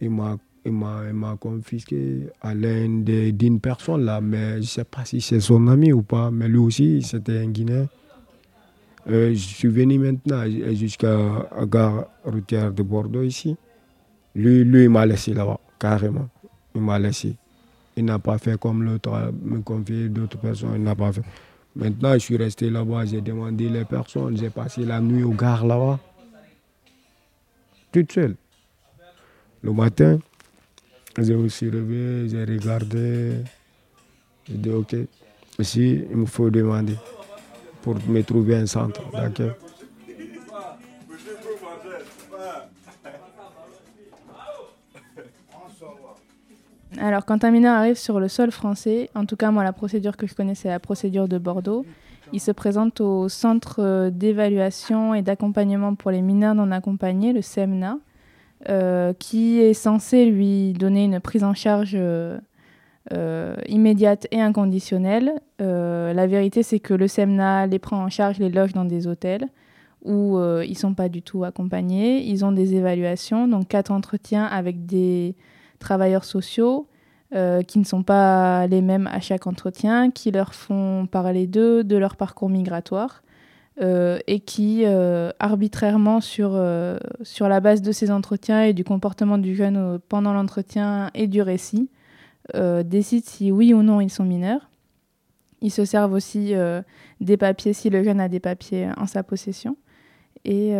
il 0.00 0.10
m'a 0.10 0.36
il 0.68 1.14
m'a 1.14 1.36
confisqué 1.38 2.28
à 2.40 2.54
l'un 2.54 3.00
des- 3.00 3.32
d'une 3.32 3.60
personne 3.60 4.04
là, 4.04 4.20
mais 4.20 4.54
je 4.54 4.58
ne 4.58 4.62
sais 4.62 4.84
pas 4.84 5.04
si 5.04 5.20
c'est 5.20 5.40
son 5.40 5.66
ami 5.68 5.92
ou 5.92 6.02
pas, 6.02 6.30
mais 6.30 6.48
lui 6.48 6.58
aussi, 6.58 7.02
c'était 7.02 7.38
un 7.38 7.48
Guinéen. 7.48 7.86
Euh, 9.08 9.30
je 9.30 9.38
suis 9.38 9.68
venu 9.68 9.98
maintenant 9.98 10.44
jusqu'à 10.74 11.16
la 11.58 11.66
gare 11.66 12.06
routière 12.24 12.72
de 12.72 12.82
Bordeaux 12.82 13.22
ici. 13.22 13.56
Lui, 14.34 14.64
lui 14.64 14.84
il 14.84 14.90
m'a 14.90 15.06
laissé 15.06 15.32
là-bas, 15.34 15.58
carrément. 15.78 16.28
Il 16.74 16.82
m'a 16.82 16.98
laissé. 16.98 17.34
Il 17.96 18.04
n'a 18.04 18.18
pas 18.18 18.38
fait 18.38 18.58
comme 18.60 18.84
l'autre, 18.84 19.12
a 19.12 19.30
me 19.32 19.60
confier 19.60 20.08
d'autres 20.08 20.38
personnes, 20.38 20.74
il 20.76 20.82
n'a 20.82 20.94
pas 20.94 21.10
fait. 21.12 21.22
Maintenant, 21.74 22.12
je 22.14 22.18
suis 22.18 22.36
resté 22.36 22.70
là-bas, 22.70 23.06
j'ai 23.06 23.20
demandé 23.20 23.68
les 23.68 23.84
personnes, 23.84 24.36
j'ai 24.36 24.50
passé 24.50 24.84
la 24.84 25.00
nuit 25.00 25.22
au 25.22 25.30
gare 25.32 25.66
là-bas. 25.66 25.98
Toute 27.90 28.12
seule. 28.12 28.36
Le 29.62 29.72
matin, 29.72 30.18
j'ai 31.22 31.34
aussi 31.34 31.68
réveillé, 31.68 32.28
j'ai 32.28 32.44
regardé. 32.44 33.32
J'ai 34.48 34.56
dit, 34.56 34.70
OK, 34.70 34.94
ici, 35.58 36.04
il 36.10 36.16
me 36.16 36.26
faut 36.26 36.50
demander 36.50 36.94
pour 37.82 37.96
me 38.08 38.22
trouver 38.22 38.56
un 38.56 38.66
centre. 38.66 39.02
Alors, 47.00 47.24
quand 47.24 47.44
un 47.44 47.50
mineur 47.50 47.76
arrive 47.76 47.96
sur 47.96 48.18
le 48.18 48.28
sol 48.28 48.50
français, 48.50 49.10
en 49.14 49.24
tout 49.24 49.36
cas, 49.36 49.50
moi, 49.50 49.62
la 49.62 49.72
procédure 49.72 50.16
que 50.16 50.26
je 50.26 50.34
connais, 50.34 50.54
c'est 50.54 50.68
la 50.68 50.80
procédure 50.80 51.28
de 51.28 51.38
Bordeaux. 51.38 51.84
Il 52.32 52.40
se 52.40 52.50
présente 52.50 53.00
au 53.00 53.28
Centre 53.28 53.76
euh, 53.78 54.10
d'évaluation 54.10 55.14
et 55.14 55.22
d'accompagnement 55.22 55.94
pour 55.94 56.10
les 56.10 56.20
mineurs 56.20 56.54
non 56.54 56.70
accompagnés, 56.72 57.32
le 57.32 57.40
CEMNA, 57.40 57.98
qui 59.18 59.60
est 59.60 59.74
censé 59.74 60.26
lui 60.26 60.72
donner 60.72 61.04
une 61.04 61.20
prise 61.20 61.44
en 61.44 61.54
charge 61.54 61.92
euh, 61.94 62.38
euh, 63.12 63.54
immédiate 63.66 64.26
et 64.30 64.40
inconditionnelle. 64.40 65.32
Euh, 65.60 66.12
la 66.12 66.26
vérité, 66.26 66.62
c'est 66.62 66.80
que 66.80 66.92
le 66.94 67.08
CEMNA 67.08 67.66
les 67.66 67.78
prend 67.78 68.02
en 68.02 68.10
charge, 68.10 68.38
les 68.38 68.50
loge 68.50 68.72
dans 68.72 68.84
des 68.84 69.06
hôtels 69.06 69.48
où 70.04 70.38
euh, 70.38 70.64
ils 70.64 70.72
ne 70.72 70.76
sont 70.76 70.94
pas 70.94 71.08
du 71.08 71.22
tout 71.22 71.44
accompagnés. 71.44 72.24
Ils 72.28 72.44
ont 72.44 72.52
des 72.52 72.74
évaluations, 72.74 73.48
donc 73.48 73.68
quatre 73.68 73.90
entretiens 73.90 74.44
avec 74.44 74.86
des 74.86 75.34
travailleurs 75.78 76.24
sociaux 76.24 76.86
euh, 77.34 77.62
qui 77.62 77.78
ne 77.78 77.84
sont 77.84 78.02
pas 78.02 78.66
les 78.66 78.80
mêmes 78.80 79.08
à 79.08 79.20
chaque 79.20 79.46
entretien, 79.46 80.10
qui 80.10 80.30
leur 80.30 80.54
font 80.54 81.06
parler 81.10 81.46
d'eux, 81.46 81.84
de 81.84 81.96
leur 81.96 82.16
parcours 82.16 82.48
migratoire, 82.48 83.22
euh, 83.80 84.18
et 84.26 84.40
qui, 84.40 84.82
euh, 84.84 85.30
arbitrairement, 85.38 86.20
sur, 86.20 86.50
euh, 86.54 86.98
sur 87.22 87.48
la 87.48 87.60
base 87.60 87.80
de 87.80 87.92
ces 87.92 88.10
entretiens 88.10 88.64
et 88.64 88.72
du 88.72 88.82
comportement 88.82 89.38
du 89.38 89.54
jeune 89.54 90.00
pendant 90.08 90.32
l'entretien 90.32 91.10
et 91.14 91.28
du 91.28 91.42
récit, 91.42 91.88
décident 92.54 93.26
si 93.26 93.52
oui 93.52 93.74
ou 93.74 93.82
non 93.82 94.00
ils 94.00 94.10
sont 94.10 94.24
mineurs. 94.24 94.70
Ils 95.60 95.70
se 95.70 95.84
servent 95.84 96.14
aussi 96.14 96.54
des 97.20 97.36
papiers 97.36 97.74
si 97.74 97.90
le 97.90 98.02
jeune 98.02 98.20
a 98.20 98.28
des 98.28 98.40
papiers 98.40 98.88
en 98.96 99.06
sa 99.06 99.22
possession. 99.22 99.76
Et, 100.44 100.72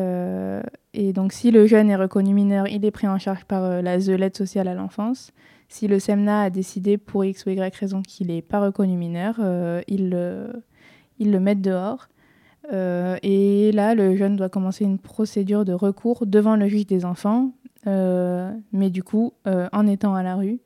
donc, 1.12 1.32
si 1.32 1.50
le 1.50 1.66
jeune 1.66 1.90
est 1.90 1.96
reconnu 1.96 2.32
mineur, 2.32 2.66
il 2.68 2.86
est 2.86 2.90
pris 2.90 3.06
en 3.06 3.18
charge 3.18 3.44
par 3.44 3.82
la 3.82 3.98
l'aide 3.98 4.36
sociale 4.36 4.66
à 4.66 4.74
l'enfance. 4.74 5.32
Si 5.68 5.88
le 5.88 5.98
SEMNA 5.98 6.44
a 6.44 6.50
décidé 6.50 6.96
pour 6.96 7.24
X 7.24 7.44
ou 7.44 7.50
Y 7.50 7.76
raison 7.76 8.00
qu'il 8.00 8.28
n'est 8.28 8.40
pas 8.40 8.60
reconnu 8.60 8.96
mineur, 8.96 9.38
ils 9.88 10.08
le 10.08 11.40
mettent 11.40 11.60
dehors. 11.60 12.08
Euh, 12.72 13.16
et 13.22 13.72
là, 13.72 13.94
le 13.94 14.16
jeune 14.16 14.36
doit 14.36 14.48
commencer 14.48 14.84
une 14.84 14.98
procédure 14.98 15.64
de 15.64 15.72
recours 15.72 16.26
devant 16.26 16.56
le 16.56 16.68
juge 16.68 16.86
des 16.86 17.04
enfants, 17.04 17.52
euh, 17.86 18.52
mais 18.72 18.90
du 18.90 19.02
coup, 19.02 19.32
euh, 19.46 19.68
en 19.72 19.86
étant 19.86 20.14
à 20.14 20.22
la 20.22 20.36
rue 20.36 20.60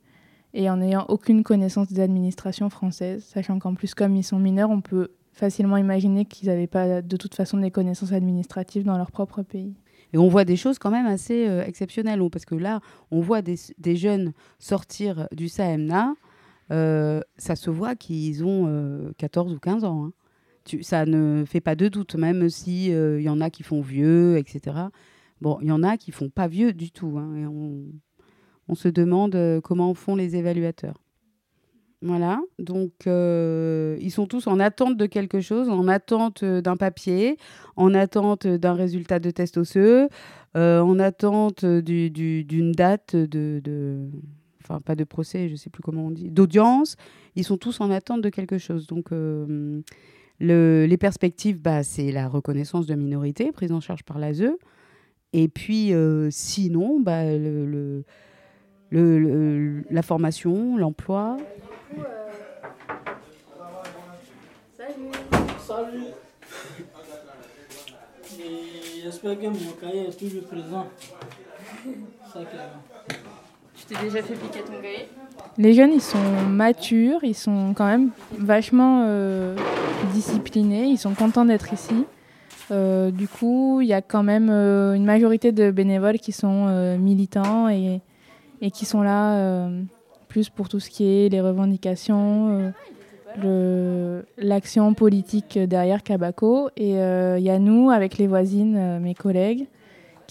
et 0.53 0.69
en 0.69 0.77
n'ayant 0.77 1.05
aucune 1.07 1.43
connaissance 1.43 1.87
des 1.91 2.01
administrations 2.01 2.69
françaises, 2.69 3.23
sachant 3.23 3.57
qu'en 3.59 3.73
plus, 3.73 3.95
comme 3.95 4.15
ils 4.15 4.23
sont 4.23 4.39
mineurs, 4.39 4.69
on 4.69 4.81
peut 4.81 5.09
facilement 5.31 5.77
imaginer 5.77 6.25
qu'ils 6.25 6.49
n'avaient 6.49 6.67
pas 6.67 7.01
de 7.01 7.17
toute 7.17 7.33
façon 7.35 7.57
des 7.57 7.71
connaissances 7.71 8.11
administratives 8.11 8.83
dans 8.83 8.97
leur 8.97 9.09
propre 9.11 9.41
pays. 9.41 9.73
Et 10.13 10.17
on 10.19 10.27
voit 10.27 10.45
des 10.45 10.57
choses 10.57 10.77
quand 10.77 10.91
même 10.91 11.07
assez 11.07 11.47
exceptionnelles, 11.65 12.21
on- 12.21 12.29
parce 12.29 12.45
que 12.45 12.53
là, 12.53 12.81
on 13.09 13.19
voit 13.21 13.41
des, 13.41 13.57
jeunes 13.95 14.33
sortir 14.59 15.27
du 15.31 15.47
SAMNA, 15.49 16.13
euh, 16.71 17.21
ça 17.37 17.55
se 17.55 17.69
voit 17.69 17.95
qu'ils 17.95 18.43
ont 18.45 18.65
euh, 18.67 19.11
14 19.17 19.53
ou 19.53 19.59
15 19.59 19.83
ans. 19.83 20.05
hein. 20.05 20.11
Ça 20.81 21.05
ne 21.05 21.43
fait 21.45 21.61
pas 21.61 21.75
de 21.75 21.87
doute, 21.87 22.15
même 22.15 22.49
si 22.49 22.93
euh, 22.93 23.19
il 23.19 23.23
y 23.23 23.29
en 23.29 23.41
a 23.41 23.49
qui 23.49 23.63
font 23.63 23.81
vieux, 23.81 24.37
etc. 24.37 24.77
Bon, 25.41 25.57
il 25.61 25.67
y 25.67 25.71
en 25.71 25.83
a 25.83 25.97
qui 25.97 26.11
font 26.11 26.29
pas 26.29 26.47
vieux 26.47 26.73
du 26.73 26.91
tout. 26.91 27.17
hein, 27.17 27.49
on, 28.67 28.75
se 28.75 28.87
demande 28.87 29.35
euh, 29.35 29.61
comment 29.61 29.93
font 29.93 30.15
les 30.15 30.35
évaluateurs. 30.35 31.01
Voilà, 32.01 32.41
donc 32.59 32.91
euh, 33.07 33.97
ils 34.01 34.11
sont 34.11 34.25
tous 34.27 34.47
en 34.47 34.59
attente 34.59 34.97
de 34.97 35.05
quelque 35.05 35.39
chose, 35.39 35.69
en 35.69 35.87
attente 35.87 36.43
euh, 36.43 36.59
d'un 36.61 36.75
papier, 36.75 37.37
en 37.77 37.93
attente 37.93 38.45
d'un 38.45 38.73
résultat 38.73 39.19
de 39.19 39.31
test 39.31 39.57
osseux, 39.57 40.09
euh, 40.57 40.81
en 40.81 40.99
attente 40.99 41.63
du- 41.65 42.09
du- 42.09 42.43
d'une 42.43 42.73
date 42.73 43.15
de, 43.15 43.61
Enfin, 44.63 44.79
pas 44.79 44.95
de 44.95 45.03
procès, 45.03 45.49
je 45.49 45.55
sais 45.55 45.69
plus 45.69 45.81
comment 45.83 46.07
on 46.07 46.11
dit, 46.11 46.29
d'audience. 46.29 46.95
Ils 47.35 47.43
sont 47.43 47.57
tous 47.57 47.81
en 47.81 47.91
attente 47.91 48.21
de 48.21 48.29
quelque 48.29 48.57
chose. 48.57 48.87
Donc, 48.87 49.11
euh, 49.11 49.81
le- 50.39 50.85
les 50.85 50.97
perspectives, 50.97 51.59
bah, 51.61 51.83
c'est 51.83 52.11
la 52.11 52.27
reconnaissance 52.27 52.85
de 52.85 52.95
minorité, 52.95 53.51
prise 53.51 53.71
en 53.71 53.79
charge 53.79 54.03
par 54.03 54.19
l'ASE. 54.19 54.43
Et 55.33 55.47
puis, 55.47 55.93
euh, 55.93 56.29
sinon, 56.31 56.99
bah, 56.99 57.23
le, 57.25 57.65
le- 57.65 58.03
le- 59.19 59.83
la 59.89 60.01
formation, 60.01 60.77
l'emploi. 60.77 61.37
Salut. 65.65 66.03
Et 68.39 69.01
J'espère 69.03 69.39
que 69.39 69.47
mon 69.47 69.71
cahier 69.79 70.07
est 70.09 70.17
toujours 70.17 70.43
présent. 70.43 70.87
Ça 72.31 72.39
Tu 73.87 73.95
t'es 73.95 74.03
déjà 74.03 74.21
fait 74.21 74.35
piquer 74.35 74.61
ton 74.61 74.81
cahier 74.81 75.09
Les 75.57 75.73
jeunes, 75.73 75.91
ils 75.93 76.01
sont 76.01 76.17
matures, 76.47 77.19
ils 77.23 77.35
sont 77.35 77.73
quand 77.75 77.85
même 77.85 78.11
vachement 78.37 79.03
euh, 79.07 79.55
disciplinés, 80.13 80.85
ils 80.85 80.97
sont 80.97 81.13
contents 81.13 81.43
d'être 81.43 81.73
ici. 81.73 82.05
Euh, 82.71 83.11
du 83.11 83.27
coup, 83.27 83.81
il 83.81 83.87
y 83.87 83.93
a 83.93 84.01
quand 84.01 84.23
même 84.23 84.49
euh, 84.49 84.93
une 84.93 85.03
majorité 85.03 85.51
de 85.51 85.69
bénévoles 85.69 86.19
qui 86.19 86.31
sont 86.31 86.97
militants 86.97 87.67
et, 87.67 87.99
et 88.61 88.71
qui 88.71 88.85
sont 88.85 89.01
là 89.01 89.69
plus 90.29 90.49
pour 90.49 90.69
tout 90.69 90.79
ce 90.79 90.89
qui 90.89 91.05
est 91.05 91.29
les 91.29 91.41
revendications, 91.41 92.73
l'action 94.37 94.93
politique 94.93 95.59
derrière 95.59 96.03
Cabaco. 96.03 96.69
Et 96.77 96.91
il 96.91 97.43
y 97.43 97.49
a 97.49 97.59
nous, 97.59 97.89
avec 97.89 98.17
les 98.17 98.27
voisines, 98.27 98.99
mes 98.99 99.13
collègues, 99.13 99.67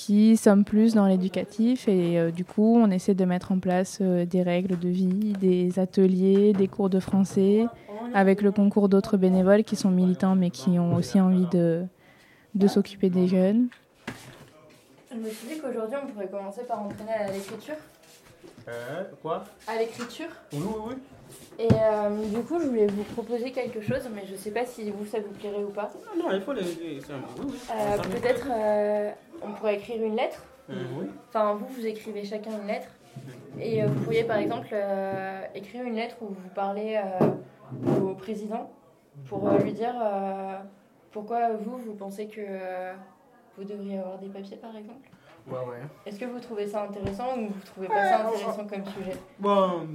qui 0.05 0.37
sommes 0.37 0.65
plus 0.65 0.95
dans 0.95 1.07
l'éducatif 1.07 1.87
et 1.87 2.19
euh, 2.19 2.33
du 2.33 2.45
coup 2.45 2.77
on 2.77 2.91
essaie 2.91 3.15
de 3.15 3.25
mettre 3.25 3.53
en 3.53 3.61
place 3.61 3.99
euh, 4.01 4.25
des 4.25 4.43
règles 4.43 4.77
de 4.77 4.89
vie, 4.89 5.33
des 5.41 5.79
ateliers, 5.79 6.53
des 6.53 6.67
cours 6.67 6.91
de 6.91 6.99
français 6.99 7.67
avec 8.13 8.43
le 8.43 8.51
concours 8.51 8.89
d'autres 8.89 9.17
bénévoles 9.17 9.63
qui 9.63 9.77
sont 9.77 9.91
militants 9.91 10.35
mais 10.35 10.51
qui 10.51 10.71
ont 10.81 10.97
aussi 10.97 11.21
envie 11.21 11.47
de, 11.53 11.85
de 12.57 12.67
s'occuper 12.67 13.11
des 13.11 13.29
jeunes. 13.29 13.69
Je 15.13 15.19
me 15.19 15.29
suis 15.29 15.47
dit 15.47 15.61
qu'aujourd'hui 15.61 15.97
on 16.03 16.11
pourrait 16.11 16.27
commencer 16.27 16.63
par 16.65 16.83
entraîner 16.83 17.13
à 17.13 17.31
l'écriture. 17.31 17.77
Euh, 18.69 19.05
quoi? 19.23 19.45
À 19.69 19.77
l'écriture. 19.79 20.31
Oui, 20.53 20.63
oui, 20.65 20.83
oui. 20.89 20.95
Et 21.59 21.69
euh, 21.71 22.25
du 22.35 22.41
coup 22.43 22.59
je 22.61 22.67
voulais 22.67 22.87
vous 22.87 23.05
proposer 23.05 23.53
quelque 23.53 23.81
chose 23.81 24.09
mais 24.15 24.25
je 24.27 24.35
sais 24.37 24.51
pas 24.51 24.65
si 24.67 24.91
vous 24.91 25.05
ça 25.07 25.19
vous 25.21 25.33
plairait 25.33 25.63
ou 25.65 25.71
pas. 25.71 25.91
Non, 26.17 26.25
non, 26.25 26.35
il 26.35 26.41
faut 26.41 26.53
les. 26.53 26.63
les- 26.63 26.69
oui, 27.01 27.01
oui. 27.45 27.55
Euh, 27.71 27.99
Peut-être 27.99 28.47
euh, 28.51 29.11
on 29.43 29.53
pourrait 29.53 29.77
écrire 29.77 30.03
une 30.03 30.17
lettre. 30.17 30.43
Enfin 31.29 31.55
vous 31.55 31.67
vous 31.75 31.87
écrivez 31.87 32.25
chacun 32.25 32.51
une 32.61 32.67
lettre. 32.67 32.89
Et 33.61 33.83
euh, 33.83 33.87
vous 33.87 34.01
pourriez 34.05 34.25
par 34.25 34.39
exemple 34.39 34.69
euh, 34.73 35.43
écrire 35.55 35.85
une 35.85 35.95
lettre 35.97 36.17
où 36.23 36.29
vous 36.29 36.49
parlez 36.55 36.97
euh, 36.97 38.01
au 38.01 38.15
président 38.15 38.71
pour 39.29 39.47
euh, 39.49 39.59
lui 39.59 39.73
dire 39.75 39.95
euh, 40.03 40.57
pourquoi 41.11 41.51
vous, 41.53 41.77
vous 41.77 41.93
pensez 41.95 42.27
que 42.27 42.41
euh, 42.41 42.95
vous 43.59 43.65
devriez 43.65 43.99
avoir 43.99 44.17
des 44.19 44.29
papiers 44.29 44.57
par 44.57 44.75
exemple. 44.75 45.07
Ouais, 45.47 45.59
ouais. 45.59 45.83
Est-ce 46.07 46.19
que 46.19 46.25
vous 46.25 46.39
trouvez 46.41 46.67
ça 46.69 46.85
intéressant 46.85 47.37
ou 47.37 47.49
vous 47.49 47.61
trouvez 47.67 47.89
pas 47.89 48.09
ça 48.09 48.27
intéressant 48.29 48.65
comme 48.67 48.87
sujet? 48.87 49.17
Bon. 49.39 49.87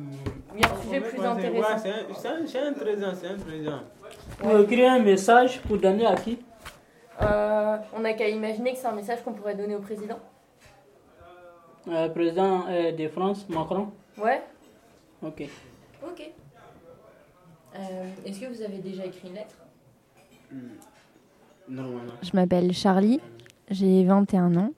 Il 0.55 0.61
y 0.61 0.63
a 0.63 0.71
un 0.73 0.81
sujet 0.81 1.01
plus 1.01 1.19
intéressant. 1.23 1.77
C'est 1.77 1.89
un- 1.89 2.05
c'est 2.15 2.27
un- 2.27 2.47
c'est 2.47 2.59
intéressant, 2.59 3.13
c'est 3.19 3.27
intéressant. 3.27 3.79
Pour 4.39 4.59
écrire 4.59 4.91
un 4.93 4.99
message 4.99 5.59
pour 5.61 5.77
donner 5.77 6.05
à 6.05 6.15
qui? 6.15 6.39
Euh, 7.21 7.77
on 7.95 7.99
n'a 7.99 8.13
qu'à 8.13 8.27
imaginer 8.29 8.73
que 8.73 8.77
c'est 8.77 8.87
un 8.87 8.91
message 8.95 9.23
qu'on 9.23 9.33
pourrait 9.33 9.55
donner 9.55 9.75
au 9.75 9.79
président. 9.81 10.19
Euh, 11.87 12.09
Président 12.09 12.65
euh, 12.67 12.91
de 12.91 13.07
France, 13.07 13.47
Macron? 13.49 13.89
Ouais 14.17 14.41
Ok. 15.23 15.43
Ok. 16.05 16.29
Euh, 17.75 17.79
Est-ce 18.25 18.39
que 18.41 18.45
vous 18.47 18.61
avez 18.61 18.77
déjà 18.79 19.05
écrit 19.05 19.29
une 19.29 19.35
lettre? 19.35 19.55
Normalement. 21.69 22.13
Je 22.21 22.29
m'appelle 22.33 22.71
Charlie 22.73 23.19
j'ai 23.69 24.05
21 24.05 24.55
ans. 24.55 24.71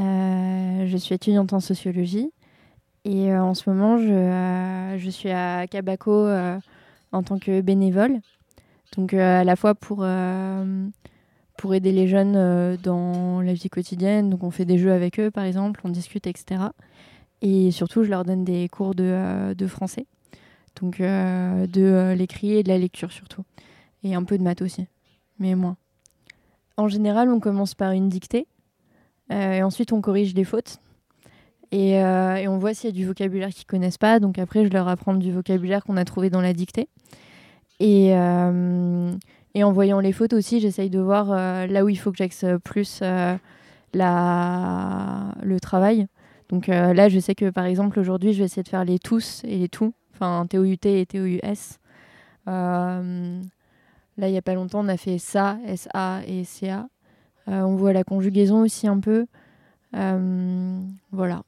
Euh, 0.00 0.86
je 0.86 0.96
suis 0.98 1.14
étudiante 1.14 1.52
en 1.52 1.60
sociologie. 1.60 2.30
Et 3.04 3.32
euh, 3.32 3.42
en 3.42 3.54
ce 3.54 3.68
moment, 3.68 3.98
je, 3.98 4.12
euh, 4.12 4.98
je 4.98 5.10
suis 5.10 5.30
à 5.30 5.66
Cabaco 5.66 6.12
euh, 6.12 6.58
en 7.10 7.22
tant 7.22 7.38
que 7.38 7.60
bénévole. 7.60 8.20
Donc 8.96 9.14
à 9.14 9.42
la 9.42 9.56
fois 9.56 9.74
pour, 9.74 10.06
pour 11.56 11.74
aider 11.74 11.92
les 11.92 12.08
jeunes 12.08 12.76
dans 12.76 13.40
la 13.40 13.54
vie 13.54 13.70
quotidienne. 13.70 14.28
Donc 14.28 14.44
on 14.44 14.50
fait 14.50 14.66
des 14.66 14.76
jeux 14.76 14.92
avec 14.92 15.18
eux, 15.18 15.30
par 15.30 15.44
exemple, 15.44 15.80
on 15.84 15.88
discute, 15.88 16.26
etc. 16.26 16.60
Et 17.40 17.70
surtout, 17.70 18.04
je 18.04 18.10
leur 18.10 18.24
donne 18.24 18.44
des 18.44 18.68
cours 18.68 18.94
de, 18.94 19.54
de 19.54 19.66
français. 19.66 20.04
Donc 20.78 20.98
de 20.98 22.12
l'écrit 22.12 22.52
et 22.52 22.62
de 22.62 22.68
la 22.68 22.76
lecture 22.76 23.12
surtout. 23.12 23.44
Et 24.04 24.14
un 24.14 24.24
peu 24.24 24.36
de 24.36 24.42
maths 24.42 24.60
aussi, 24.60 24.86
mais 25.38 25.54
moins. 25.54 25.78
En 26.76 26.88
général, 26.88 27.30
on 27.30 27.40
commence 27.40 27.74
par 27.74 27.92
une 27.92 28.10
dictée. 28.10 28.46
et 29.30 29.62
ensuite, 29.62 29.94
on 29.94 30.02
corrige 30.02 30.34
les 30.34 30.44
fautes. 30.44 30.81
Et, 31.72 32.02
euh, 32.02 32.36
et 32.36 32.46
on 32.48 32.58
voit 32.58 32.74
s'il 32.74 32.90
y 32.90 32.92
a 32.92 32.94
du 32.94 33.06
vocabulaire 33.06 33.48
qu'ils 33.48 33.66
connaissent 33.66 33.98
pas. 33.98 34.20
Donc 34.20 34.38
après, 34.38 34.64
je 34.64 34.70
leur 34.70 34.86
apprends 34.88 35.14
du 35.14 35.32
vocabulaire 35.32 35.82
qu'on 35.82 35.96
a 35.96 36.04
trouvé 36.04 36.28
dans 36.28 36.42
la 36.42 36.52
dictée. 36.52 36.88
Et, 37.80 38.14
euh, 38.14 39.10
en 39.56 39.72
voyant 39.72 39.98
les 39.98 40.12
fautes 40.12 40.34
aussi, 40.34 40.60
j'essaye 40.60 40.90
de 40.90 41.00
voir 41.00 41.32
euh, 41.32 41.66
là 41.66 41.84
où 41.84 41.88
il 41.88 41.96
faut 41.96 42.12
que 42.12 42.18
j'axe 42.18 42.44
plus 42.62 43.00
la... 43.94 45.34
le 45.42 45.60
travail. 45.60 46.06
Donc 46.50 46.66
là, 46.66 47.08
je 47.08 47.18
sais 47.18 47.34
que 47.34 47.48
par 47.48 47.64
exemple, 47.64 47.98
aujourd'hui, 47.98 48.34
je 48.34 48.40
vais 48.40 48.44
essayer 48.44 48.62
de 48.62 48.68
faire 48.68 48.84
les 48.84 48.98
tous 48.98 49.42
et 49.44 49.56
les 49.56 49.68
tout. 49.68 49.94
Enfin, 50.14 50.46
TOUT 50.48 50.84
et 50.84 51.06
TOUS. 51.06 51.78
Là, 52.46 53.00
il 54.28 54.32
n'y 54.32 54.38
a 54.38 54.42
pas 54.42 54.52
longtemps, 54.52 54.84
on 54.84 54.88
a 54.88 54.98
fait 54.98 55.16
ça, 55.16 55.56
SA 55.74 56.20
et 56.26 56.44
CA. 56.44 56.86
Euh, 57.48 57.62
on 57.62 57.76
voit 57.76 57.94
la 57.94 58.04
conjugaison 58.04 58.60
aussi 58.60 58.86
un 58.86 59.00
peu. 59.00 59.26
Voilà. 59.92 61.42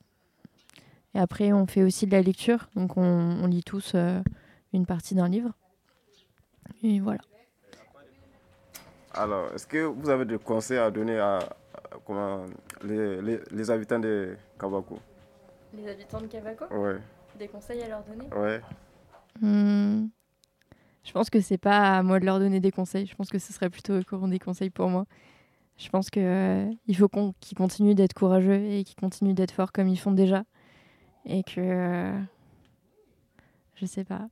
Et 1.14 1.18
après, 1.18 1.52
on 1.52 1.66
fait 1.66 1.82
aussi 1.82 2.06
de 2.06 2.12
la 2.12 2.22
lecture. 2.22 2.68
Donc, 2.74 2.96
on, 2.96 3.02
on 3.02 3.46
lit 3.46 3.62
tous 3.62 3.92
euh, 3.94 4.20
une 4.72 4.86
partie 4.86 5.14
d'un 5.14 5.28
livre. 5.28 5.52
Et 6.82 6.98
voilà. 7.00 7.20
Alors, 9.12 9.52
est-ce 9.54 9.66
que 9.66 9.78
vous 9.84 10.10
avez 10.10 10.24
des 10.24 10.38
conseils 10.38 10.78
à 10.78 10.90
donner 10.90 11.18
à, 11.18 11.36
à- 11.38 11.46
comment, 12.04 12.44
les, 12.82 13.22
les, 13.22 13.38
les 13.50 13.70
habitants 13.70 14.00
de 14.00 14.36
Kabako? 14.58 14.98
Les 15.76 15.88
habitants 15.88 16.20
de 16.20 16.26
Cavaco 16.26 16.64
Ouais, 16.74 16.98
Des 17.38 17.48
conseils 17.48 17.82
à 17.82 17.88
leur 17.88 18.02
donner? 18.04 18.28
Ouais. 18.34 18.60
Hmm. 19.40 20.06
Je 21.04 21.12
pense 21.12 21.30
que 21.30 21.40
c'est 21.40 21.58
pas 21.58 21.98
à 21.98 22.02
moi 22.02 22.18
de 22.18 22.24
leur 22.24 22.38
donner 22.38 22.60
des 22.60 22.70
conseils. 22.70 23.06
Je 23.06 23.14
pense 23.14 23.28
que 23.28 23.38
ce 23.38 23.52
serait 23.52 23.70
plutôt 23.70 23.94
eux 23.94 24.02
qui 24.02 24.14
auront 24.14 24.28
des 24.28 24.38
conseils 24.38 24.70
pour 24.70 24.88
moi. 24.88 25.04
Je 25.76 25.88
pense 25.88 26.10
que 26.10 26.20
euh, 26.20 26.70
il 26.86 26.96
faut 26.96 27.08
qu'on- 27.08 27.34
qu'ils 27.40 27.58
continuent 27.58 27.94
d'être 27.94 28.14
courageux 28.14 28.54
et 28.64 28.84
qu'ils 28.84 28.96
continuent 28.96 29.34
d'être 29.34 29.50
forts 29.52 29.72
comme 29.72 29.88
ils 29.88 29.98
font 29.98 30.12
déjà. 30.12 30.44
Et 31.26 31.42
que. 31.42 31.60
euh, 31.60 32.20
je 33.74 33.86
sais 33.86 34.04
pas. 34.04 34.28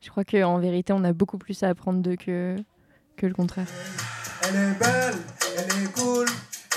Je 0.00 0.10
crois 0.10 0.24
qu'en 0.24 0.58
vérité, 0.58 0.92
on 0.92 1.04
a 1.04 1.12
beaucoup 1.12 1.38
plus 1.38 1.62
à 1.62 1.68
apprendre 1.68 2.00
d'eux 2.00 2.16
que, 2.16 2.56
que 3.16 3.26
le 3.26 3.34
contraire. 3.34 3.66
Elle 4.42 4.54
est 4.54 4.78
belle, 4.78 5.14
elle 5.58 5.82
est 5.82 5.92
cool, 5.92 6.26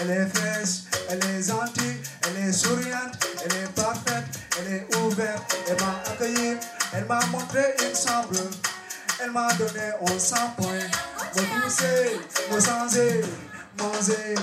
elle 0.02 0.10
est 0.10 0.26
fraîche, 0.28 0.86
elle 1.10 1.20
est 1.26 1.48
gentille, 1.48 1.98
elle 2.26 2.48
est 2.48 2.52
souriante, 2.52 3.20
elle 3.46 3.64
est 3.64 3.76
parfaite, 3.76 4.26
elle 4.60 4.74
est 4.74 4.96
ouverte, 4.98 5.56
elle 5.70 5.78
m'a 5.80 6.02
accueilli, 6.12 6.58
elle 6.94 7.06
m'a 7.06 7.20
montré 7.28 7.62
une 7.80 7.96
chambre, 7.96 8.34
elle 9.22 9.32
m'a 9.32 9.54
donné 9.54 9.92
un 10.02 10.20
100 10.20 10.36
points, 10.58 10.88
me 11.36 11.62
pousser, 11.62 12.20
me 12.52 12.60
changer, 12.60 13.22
manger, 13.78 14.36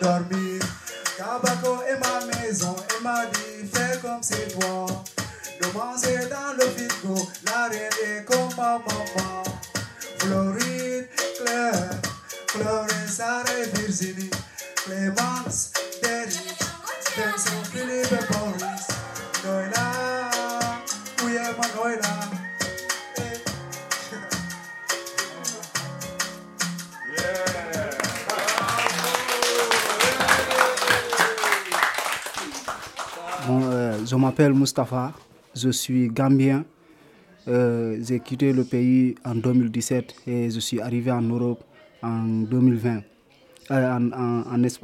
dormir. 0.00 0.79
Kabako 1.20 1.82
est 1.82 1.98
ma 1.98 2.24
maison, 2.24 2.74
elle 2.96 3.02
m'a 3.02 3.26
dit 3.26 3.68
fais 3.70 3.98
comme 4.00 4.22
c'est 4.22 4.58
toi, 4.58 4.86
de 5.60 5.66
manger 5.76 6.16
dans 6.30 6.54
le 6.56 6.62
frigo, 6.70 7.28
la 7.44 7.68
reine 7.68 7.92
est 8.06 8.24
comme 8.24 8.48
ma 8.56 8.78
maman. 8.78 9.44
Floride, 10.18 11.08
Claire, 11.36 11.90
Florence, 12.48 13.20
et 13.54 13.68
Virginie, 13.78 14.30
Clémence, 14.76 15.72
Derry, 16.02 16.40
Vincent, 17.14 17.64
Philippe 17.70 18.12
et 18.12 18.32
Boris, 18.32 18.79
je 34.10 34.16
m'appelle 34.16 34.52
Mustapha, 34.52 35.12
je 35.54 35.70
suis 35.70 36.08
gambien. 36.08 36.64
Euh, 37.46 37.96
J'ai 38.02 38.18
quitté 38.18 38.52
le 38.52 38.64
pays 38.64 39.14
en 39.24 39.36
2017 39.36 40.14
et 40.26 40.50
je 40.50 40.58
suis 40.58 40.80
arrivé 40.80 41.12
en 41.12 41.22
Europe 41.22 41.62
en 42.02 42.24
2020, 42.24 43.02
euh, 43.70 43.98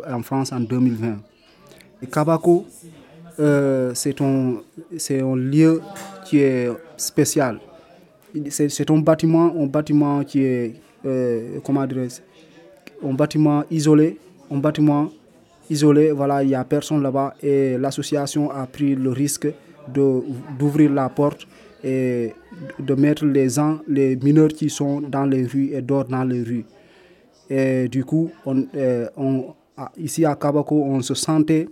en, 0.09 0.23
France 0.23 0.53
en 0.53 0.61
2020. 0.61 1.17
Et 2.03 2.07
Kabako, 2.07 2.67
euh, 3.41 3.93
c'est 3.95 4.21
un, 4.21 4.63
lieu 5.35 5.83
qui 6.25 6.39
est 6.39 6.71
spécial. 6.97 7.59
C'est 8.51 8.91
un 8.91 8.99
bâtiment, 8.99 9.53
un 9.59 9.67
bâtiment 9.67 10.23
qui 10.23 10.43
est, 10.45 10.81
comment 11.65 11.81
un 11.83 13.13
bâtiment 13.15 13.65
isolé, 13.73 14.19
un 14.53 14.59
bâtiment 14.59 15.11
isolé, 15.71 16.11
voilà, 16.13 16.43
il 16.43 16.49
n'y 16.49 16.55
a 16.55 16.65
personne 16.65 17.03
là-bas 17.03 17.35
et 17.43 17.77
l'association 17.79 18.51
a 18.51 18.67
pris 18.67 18.95
le 18.95 19.11
risque 19.11 19.49
d'ouvrir 20.59 20.93
la 20.93 21.09
porte 21.09 21.47
et 21.85 22.33
de 22.79 22.95
mettre 22.95 23.25
les 23.25 23.49
gens, 23.51 23.79
les 23.89 24.17
mineurs 24.17 24.49
qui 24.49 24.69
sont 24.71 25.01
dans 25.01 25.25
les 25.25 25.45
rues 25.47 25.71
et 25.73 25.81
dorment 25.83 26.11
dans 26.11 26.25
les 26.25 26.43
rues. 26.43 26.65
Et 27.49 27.89
du 27.89 28.05
coup, 28.05 28.31
on, 28.45 28.65
euh, 28.75 29.09
on- 29.17 29.55
ici 29.97 30.25
à 30.25 30.35
Kabako, 30.35 30.83
on 30.83 31.01
se 31.03 31.15
sentait 31.15 31.69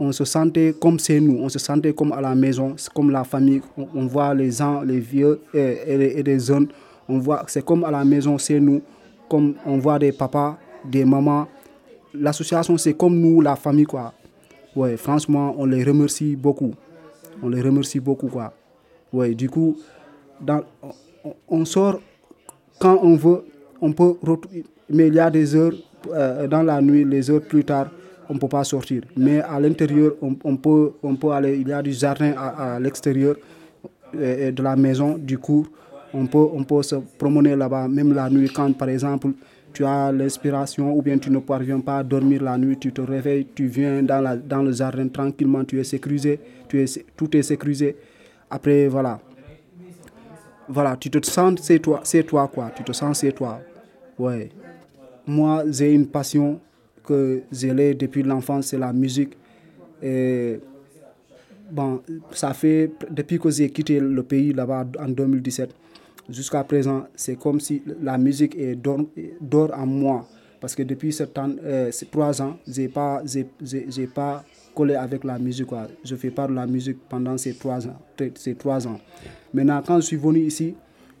on 0.00 0.12
se 0.12 0.24
sentait 0.24 0.74
comme 0.80 1.00
c'est 1.00 1.18
nous, 1.18 1.38
on 1.42 1.48
se 1.48 1.58
sentait 1.58 1.92
comme 1.92 2.12
à 2.12 2.20
la 2.20 2.32
maison, 2.32 2.76
comme 2.94 3.10
la 3.10 3.24
famille. 3.24 3.60
On, 3.76 3.88
on 3.96 4.06
voit 4.06 4.32
les 4.32 4.52
gens, 4.52 4.80
les 4.82 5.00
vieux 5.00 5.40
et, 5.52 5.76
et 5.88 5.98
les, 5.98 6.06
et 6.18 6.22
les 6.22 6.38
jeunes. 6.38 6.68
On 7.08 7.18
voit, 7.18 7.42
c'est 7.48 7.64
comme 7.64 7.82
à 7.82 7.90
la 7.90 8.04
maison, 8.04 8.38
c'est 8.38 8.60
nous. 8.60 8.80
Comme 9.28 9.54
on 9.66 9.78
voit 9.78 9.98
des 9.98 10.12
papas, 10.12 10.56
des 10.88 11.04
mamans. 11.04 11.48
L'association, 12.14 12.76
c'est 12.78 12.94
comme 12.94 13.18
nous, 13.18 13.40
la 13.40 13.56
famille, 13.56 13.84
quoi. 13.84 14.12
Ouais, 14.74 14.96
franchement, 14.96 15.54
on 15.58 15.66
les 15.66 15.82
remercie 15.84 16.36
beaucoup. 16.36 16.72
On 17.42 17.48
les 17.48 17.60
remercie 17.60 18.00
beaucoup, 18.00 18.28
quoi. 18.28 18.52
Ouais, 19.12 19.34
du 19.34 19.48
coup, 19.48 19.76
dans, 20.40 20.62
on, 21.48 21.64
sort 21.64 22.00
quand 22.78 22.98
on 23.02 23.16
veut, 23.16 23.44
on 23.80 23.92
peut. 23.92 24.14
Mais 24.90 25.08
il 25.08 25.14
y 25.14 25.20
a 25.20 25.30
des 25.30 25.54
heures, 25.54 25.72
euh, 26.12 26.46
dans 26.46 26.62
la 26.62 26.80
nuit, 26.80 27.04
les 27.04 27.30
heures 27.30 27.42
plus 27.42 27.64
tard, 27.64 27.88
on 28.28 28.34
ne 28.34 28.38
peut 28.38 28.48
pas 28.48 28.64
sortir. 28.64 29.02
Mais 29.16 29.40
à 29.40 29.58
l'intérieur, 29.58 30.12
on, 30.22 30.36
on 30.44 30.56
peut, 30.56 30.92
on 31.02 31.16
peut 31.16 31.30
aller. 31.30 31.58
Il 31.58 31.68
y 31.68 31.72
a 31.72 31.82
du 31.82 31.92
jardin 31.92 32.32
à, 32.36 32.74
à 32.74 32.80
l'extérieur 32.80 33.36
euh, 34.14 34.50
de 34.50 34.62
la 34.62 34.76
maison, 34.76 35.18
du 35.18 35.38
cours. 35.38 35.66
On 36.14 36.26
peut, 36.26 36.46
on 36.52 36.64
peut 36.64 36.82
se 36.82 36.96
promener 37.18 37.54
là-bas, 37.54 37.88
même 37.88 38.14
la 38.14 38.30
nuit, 38.30 38.48
quand 38.48 38.72
par 38.76 38.88
exemple 38.88 39.28
tu 39.72 39.84
as 39.84 40.12
l'inspiration 40.12 40.96
ou 40.96 41.02
bien 41.02 41.18
tu 41.18 41.30
ne 41.30 41.38
parviens 41.38 41.80
pas 41.80 41.98
à 41.98 42.02
dormir 42.02 42.42
la 42.42 42.58
nuit, 42.58 42.76
tu 42.78 42.92
te 42.92 43.00
réveilles, 43.00 43.46
tu 43.54 43.66
viens 43.66 44.02
dans, 44.02 44.20
la, 44.20 44.36
dans 44.36 44.62
le 44.62 44.72
jardin 44.72 45.08
tranquillement, 45.08 45.64
tu 45.64 45.78
es 45.78 45.84
sécurisé, 45.84 46.40
tu 46.68 46.82
es, 46.82 46.86
tout 47.16 47.36
est 47.36 47.42
sécurisé. 47.42 47.96
Après, 48.50 48.88
voilà. 48.88 49.20
Voilà, 50.68 50.96
tu 50.96 51.10
te 51.10 51.24
sens, 51.24 51.60
c'est 51.62 51.78
toi, 51.78 52.00
c'est 52.04 52.24
toi 52.24 52.50
quoi, 52.52 52.70
tu 52.76 52.84
te 52.84 52.92
sens, 52.92 53.20
c'est 53.20 53.32
toi. 53.32 53.60
Ouais. 54.18 54.50
Moi, 55.26 55.64
j'ai 55.70 55.92
une 55.92 56.06
passion 56.06 56.60
que 57.04 57.42
j'ai 57.50 57.72
l'ai 57.72 57.94
depuis 57.94 58.22
l'enfance, 58.22 58.66
c'est 58.66 58.78
la 58.78 58.92
musique. 58.92 59.34
Et 60.02 60.60
bon, 61.70 62.02
ça 62.32 62.52
fait 62.52 62.90
depuis 63.10 63.38
que 63.38 63.50
j'ai 63.50 63.70
quitté 63.70 63.98
le 63.98 64.22
pays 64.22 64.52
là-bas 64.52 64.86
en 64.98 65.08
2017 65.08 65.74
jusqu'à 66.28 66.64
présent, 66.64 67.04
c'est 67.14 67.38
comme 67.38 67.60
si 67.60 67.82
la 68.00 68.18
musique 68.18 68.56
est 68.56 68.74
dort, 68.74 69.00
dort 69.40 69.70
en 69.74 69.86
moi. 69.86 70.26
Parce 70.60 70.74
que 70.74 70.82
depuis 70.82 71.16
temps, 71.32 71.50
euh, 71.64 71.90
trois 72.10 72.42
ans, 72.42 72.56
je 72.66 72.80
n'ai 72.80 72.88
pas, 72.88 73.22
j'ai, 73.24 73.46
j'ai 73.88 74.06
pas 74.06 74.44
collé 74.74 74.94
avec 74.94 75.24
la 75.24 75.38
musique. 75.38 75.66
Quoi. 75.66 75.86
Je 76.04 76.16
fais 76.16 76.30
pas 76.30 76.46
de 76.48 76.52
la 76.52 76.66
musique 76.66 76.98
pendant 77.08 77.38
ces 77.38 77.54
trois 77.54 77.86
ans. 77.86 77.96
Ces 78.34 78.54
trois 78.54 78.86
ans. 78.86 78.98
Maintenant, 79.54 79.82
quand 79.86 79.96
je 80.00 80.06
suis 80.06 80.16
venu 80.16 80.40
ici, 80.40 80.74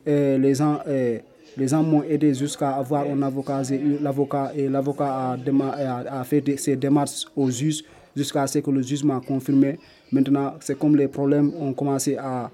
euh, 0.06 0.38
les 0.38 0.54
gens, 0.54 0.80
euh, 0.86 1.18
les 1.56 1.68
gens 1.68 1.82
m'ont 1.82 2.02
aidé 2.02 2.34
jusqu'à 2.34 2.70
avoir 2.70 3.04
un 3.08 3.22
avocat. 3.22 3.62
J'ai 3.62 3.80
eu 3.80 3.98
l'avocat 4.00 4.52
et 4.56 4.68
l'avocat 4.68 5.06
a, 5.06 5.36
a, 5.36 6.20
a, 6.20 6.24
fait 6.24 6.56
ses 6.58 6.76
démarches 6.76 7.26
au 7.36 7.48
juge 7.50 7.84
jusqu'à 8.16 8.46
ce 8.46 8.58
que 8.58 8.70
le 8.70 8.82
juge 8.82 9.04
m'a 9.04 9.20
confirmé. 9.20 9.78
Maintenant, 10.10 10.54
c'est 10.60 10.76
comme 10.78 10.96
les 10.96 11.08
problèmes 11.08 11.52
ont 11.60 11.72
commencé 11.72 12.16
à, 12.16 12.50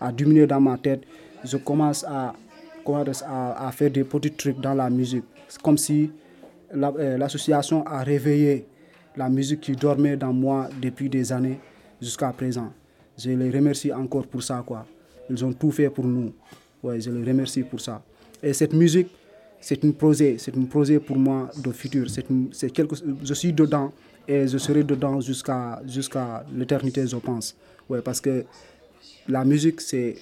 à 0.00 0.12
diminuer 0.12 0.46
dans 0.46 0.60
ma 0.60 0.78
tête. 0.78 1.02
Je 1.44 1.56
commence 1.56 2.04
à, 2.04 2.34
à, 2.86 3.66
à 3.68 3.72
faire 3.72 3.90
des 3.90 4.04
petits 4.04 4.30
trucs 4.32 4.60
dans 4.60 4.74
la 4.74 4.90
musique. 4.90 5.24
C'est 5.48 5.60
comme 5.60 5.78
si 5.78 6.10
euh, 6.74 7.18
l'association 7.18 7.84
a 7.86 8.02
réveillé 8.02 8.66
la 9.16 9.28
musique 9.28 9.60
qui 9.60 9.72
dormait 9.72 10.16
dans 10.16 10.32
moi 10.32 10.68
depuis 10.80 11.08
des 11.08 11.32
années 11.32 11.58
jusqu'à 12.00 12.32
présent. 12.32 12.72
Je 13.18 13.30
les 13.30 13.50
remercie 13.50 13.92
encore 13.92 14.26
pour 14.26 14.42
ça. 14.42 14.62
Quoi. 14.64 14.86
Ils 15.28 15.44
ont 15.44 15.52
tout 15.52 15.70
fait 15.70 15.90
pour 15.90 16.04
nous. 16.04 16.32
Ouais, 16.82 17.00
je 17.00 17.10
les 17.10 17.24
remercie 17.28 17.62
pour 17.62 17.80
ça. 17.80 18.02
Et 18.42 18.52
cette 18.52 18.72
musique, 18.72 19.08
c'est 19.60 19.82
une 19.82 19.92
projet, 19.92 20.36
c'est 20.38 20.54
une 20.56 20.68
projet 20.68 20.98
pour 20.98 21.16
moi 21.18 21.50
de 21.62 21.70
futur. 21.72 22.06
C'est 22.52 22.70
quelque, 22.70 22.94
je 23.22 23.34
suis 23.34 23.52
dedans 23.52 23.92
et 24.26 24.46
je 24.46 24.56
serai 24.56 24.82
dedans 24.84 25.20
jusqu'à 25.20 25.82
jusqu'à 25.86 26.44
l'éternité, 26.54 27.06
je 27.06 27.16
pense. 27.16 27.56
Ouais, 27.88 28.00
parce 28.00 28.20
que 28.20 28.44
la 29.28 29.44
musique, 29.44 29.80
c'est, 29.80 30.16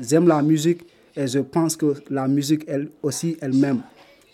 j'aime 0.00 0.28
la 0.28 0.42
musique 0.42 0.82
et 1.16 1.26
je 1.26 1.38
pense 1.38 1.76
que 1.76 1.94
la 2.10 2.26
musique, 2.28 2.64
elle 2.66 2.88
aussi, 3.02 3.36
elle-même, 3.40 3.82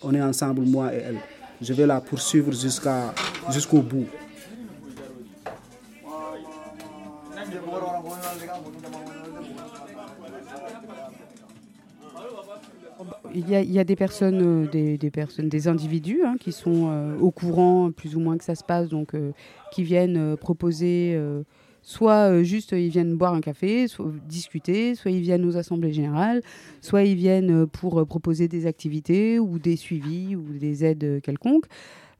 on 0.02 0.14
est 0.14 0.22
ensemble, 0.22 0.62
moi 0.62 0.94
et 0.94 0.98
elle. 0.98 1.18
Je 1.60 1.74
vais 1.74 1.86
la 1.86 2.00
poursuivre 2.00 2.52
jusqu'à 2.52 3.14
jusqu'au 3.50 3.82
bout. 3.82 4.06
Il 13.32 13.48
y, 13.48 13.54
a, 13.54 13.60
il 13.62 13.70
y 13.70 13.78
a 13.78 13.84
des 13.84 13.94
personnes, 13.96 14.64
euh, 14.64 14.68
des, 14.68 14.98
des 14.98 15.10
personnes, 15.10 15.48
des 15.48 15.68
individus 15.68 16.22
hein, 16.24 16.34
qui 16.38 16.50
sont 16.50 16.88
euh, 16.90 17.16
au 17.20 17.30
courant 17.30 17.92
plus 17.92 18.16
ou 18.16 18.20
moins 18.20 18.36
que 18.36 18.44
ça 18.44 18.54
se 18.56 18.64
passe, 18.64 18.88
donc 18.88 19.14
euh, 19.14 19.30
qui 19.72 19.84
viennent 19.84 20.36
proposer, 20.36 21.18
soit 21.82 22.30
euh, 22.30 22.42
juste 22.42 22.72
ils 22.72 22.88
viennent 22.88 23.16
boire 23.16 23.34
un 23.34 23.40
café, 23.40 23.88
soit 23.88 24.12
discuter, 24.28 24.94
soit 24.94 25.10
ils 25.10 25.20
viennent 25.20 25.44
aux 25.44 25.56
assemblées 25.56 25.92
générales, 25.92 26.42
soit 26.80 27.04
ils 27.04 27.16
viennent 27.16 27.62
euh, 27.62 27.66
pour 27.66 28.00
euh, 28.00 28.04
proposer 28.04 28.48
des 28.48 28.66
activités 28.66 29.38
ou 29.38 29.58
des 29.58 29.76
suivis 29.76 30.36
ou 30.36 30.42
des 30.58 30.84
aides 30.84 31.20
quelconques. 31.22 31.66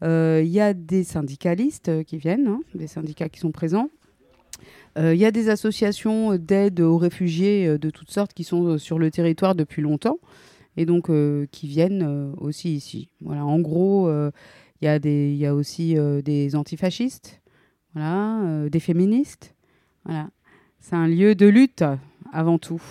Il 0.02 0.46
y 0.46 0.60
a 0.60 0.72
des 0.72 1.04
syndicalistes 1.04 2.04
qui 2.04 2.16
viennent, 2.16 2.46
hein, 2.46 2.60
des 2.74 2.86
syndicats 2.86 3.28
qui 3.28 3.38
sont 3.38 3.52
présents. 3.52 3.90
Il 4.96 5.14
y 5.14 5.26
a 5.26 5.30
des 5.30 5.50
associations 5.50 6.36
d'aide 6.36 6.80
aux 6.80 6.96
réfugiés 6.96 7.78
de 7.78 7.90
toutes 7.90 8.10
sortes 8.10 8.32
qui 8.32 8.42
sont 8.42 8.78
sur 8.78 8.98
le 8.98 9.10
territoire 9.10 9.54
depuis 9.54 9.82
longtemps 9.82 10.18
et 10.78 10.86
donc 10.86 11.10
qui 11.50 11.66
viennent 11.66 12.32
aussi 12.38 12.74
ici. 12.74 13.08
Voilà, 13.20 13.44
en 13.44 13.60
gros, 13.60 14.10
il 14.80 14.88
y, 14.88 15.46
a 15.46 15.54
aussi 15.54 15.96
des 16.24 16.56
antifascistes, 16.56 17.39
voilà, 17.94 18.40
euh, 18.42 18.68
des 18.68 18.80
féministes. 18.80 19.54
Voilà. 20.04 20.30
C'est 20.78 20.96
un 20.96 21.08
lieu 21.08 21.34
de 21.34 21.46
lutte 21.46 21.84
avant 22.32 22.58
tout. 22.58 22.82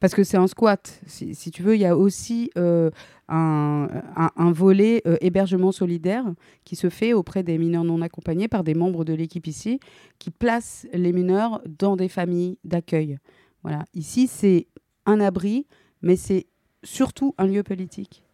Parce 0.00 0.14
que 0.14 0.24
c'est 0.24 0.36
un 0.36 0.46
squat. 0.46 1.00
Si, 1.06 1.50
tu 1.50 1.62
veux, 1.62 1.74
il 1.74 1.80
y 1.80 1.86
a 1.86 1.96
aussi 1.96 2.50
euh, 2.58 2.90
un 3.28 4.52
volet 4.52 5.02
euh, 5.06 5.16
hébergement 5.20 5.72
solidaire 5.72 6.24
qui 6.64 6.76
se 6.76 6.90
fait 6.90 7.12
auprès 7.12 7.42
des 7.42 7.56
mineurs 7.56 7.84
non 7.84 8.02
accompagnés 8.02 8.48
par 8.48 8.62
des 8.62 8.74
membres 8.74 9.04
de 9.04 9.14
l'équipe 9.14 9.46
ici, 9.46 9.80
qui 10.18 10.30
placent 10.30 10.86
les 10.92 11.12
mineurs 11.12 11.62
dans 11.66 11.96
des 11.96 12.08
familles 12.08 12.58
d'accueil. 12.64 13.18
Voilà. 13.62 13.84
Ici, 13.94 14.26
c'est 14.26 14.66
un 15.06 15.18
abri, 15.20 15.66
mais 16.02 16.16
c'est 16.16 16.46
surtout 16.82 17.34
un 17.38 17.46
lieu 17.46 17.62
politique. 17.62 18.25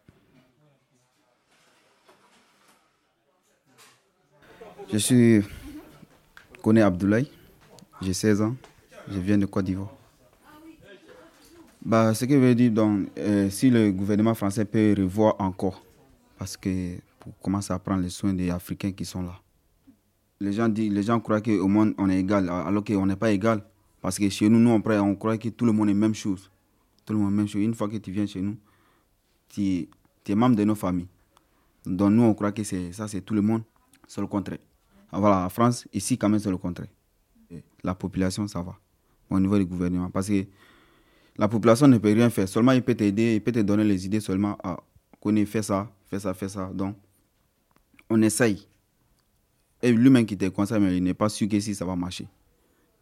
Je 4.93 4.99
suis 4.99 5.43
Koné 6.63 6.83
Abdoulaye, 6.83 7.31
j'ai 8.03 8.13
16 8.13 8.43
ans, 8.43 8.57
je 9.09 9.19
viens 9.19 9.39
de 9.39 9.47
Côte 9.47 9.65
d'Ivoire. 9.65 9.93
Bah, 11.85 12.15
ce 12.15 12.25
que 12.25 12.35
je 12.35 12.39
veux 12.39 12.55
dire, 12.55 12.71
donc, 12.71 13.09
euh, 13.19 13.51
si 13.51 13.69
le 13.71 13.91
gouvernement 13.91 14.35
français 14.35 14.65
peut 14.65 14.95
revoir 14.97 15.35
encore, 15.41 15.83
parce 16.39 16.57
que 16.57 16.97
pour 17.19 17.37
commencer 17.41 17.73
à 17.73 17.79
prendre 17.79 18.03
les 18.03 18.09
soins 18.11 18.35
des 18.35 18.51
Africains 18.51 18.93
qui 18.93 19.05
sont 19.05 19.23
là. 19.23 19.41
Les 20.41 20.53
gens, 20.53 20.69
disent, 20.69 20.93
les 20.93 21.03
gens 21.03 21.21
croient 21.21 21.41
qu'au 21.41 21.69
monde 21.69 21.95
on 21.99 22.09
est 22.11 22.19
égal, 22.19 22.49
alors 22.49 22.85
qu'on 22.85 23.07
n'est 23.07 23.17
pas 23.17 23.31
égal. 23.33 23.63
Parce 24.01 24.19
que 24.19 24.29
chez 24.29 24.49
nous, 24.49 24.59
nous 24.59 24.71
on, 24.71 24.81
prend- 24.81 24.99
on 25.01 25.15
croit 25.15 25.39
que 25.39 25.49
tout 25.49 25.65
le 25.65 25.73
monde 25.73 25.89
est 25.91 25.95
même 25.95 26.15
chose. 26.15 26.51
Tout 27.07 27.13
le 27.13 27.19
monde 27.21 27.33
est 27.33 27.37
même 27.37 27.49
chose. 27.49 27.63
Une 27.63 27.75
fois 27.75 27.89
que 27.89 27.97
tu 27.97 28.11
viens 28.11 28.27
chez 28.27 28.41
nous, 28.43 28.57
tu, 29.49 29.89
tu 30.25 30.33
es 30.33 30.35
membre 30.35 30.57
de 30.57 30.65
nos 30.65 30.75
familles. 30.75 31.07
Donc 31.87 32.11
nous, 32.13 32.23
on 32.25 32.35
croit 32.35 32.51
que 32.53 32.63
ça, 32.65 33.07
c'est 33.09 33.21
tout 33.21 33.35
le 33.35 33.43
monde. 33.43 33.63
C'est 34.09 34.21
le 34.21 34.27
contraire. 34.27 34.59
Voilà, 35.12 35.44
en 35.44 35.48
France, 35.51 35.87
ici, 35.92 36.16
quand 36.16 36.29
même, 36.29 36.40
c'est 36.40 36.51
le 36.51 36.57
contraire. 36.57 36.88
La 37.85 37.94
population, 37.94 38.46
ça 38.48 38.62
va. 38.62 38.79
Au 39.29 39.38
niveau 39.38 39.59
du 39.59 39.66
gouvernement. 39.66 40.11
Parce 40.11 40.29
que 40.29 40.46
la 41.37 41.48
population 41.48 41.87
ne 41.87 41.98
peut 41.98 42.12
rien 42.12 42.31
faire. 42.31 42.48
Seulement, 42.48 42.72
il 42.72 42.83
peut 42.83 42.94
t'aider, 42.94 43.35
il 43.35 43.42
peut 43.42 43.53
te 43.53 43.59
donner 43.59 43.85
les 43.85 44.07
idées 44.07 44.20
seulement. 44.20 44.57
Ah, 44.62 44.81
connais, 45.20 45.44
fais 45.44 45.62
ça, 45.62 45.90
fais 46.09 46.18
ça, 46.18 46.33
fais 46.33 46.48
ça. 46.48 46.70
Donc, 46.72 46.96
on 48.09 48.20
essaye. 48.22 48.66
Et 49.83 49.92
lui-même 49.92 50.25
qui 50.25 50.37
te 50.37 50.48
conseille, 50.48 50.81
mais 50.81 50.96
il 50.96 51.03
n'est 51.03 51.14
pas 51.14 51.29
sûr 51.29 51.48
que 51.48 51.59
si 51.61 51.75
ça 51.75 51.85
va 51.85 51.96
marcher. 51.96 52.27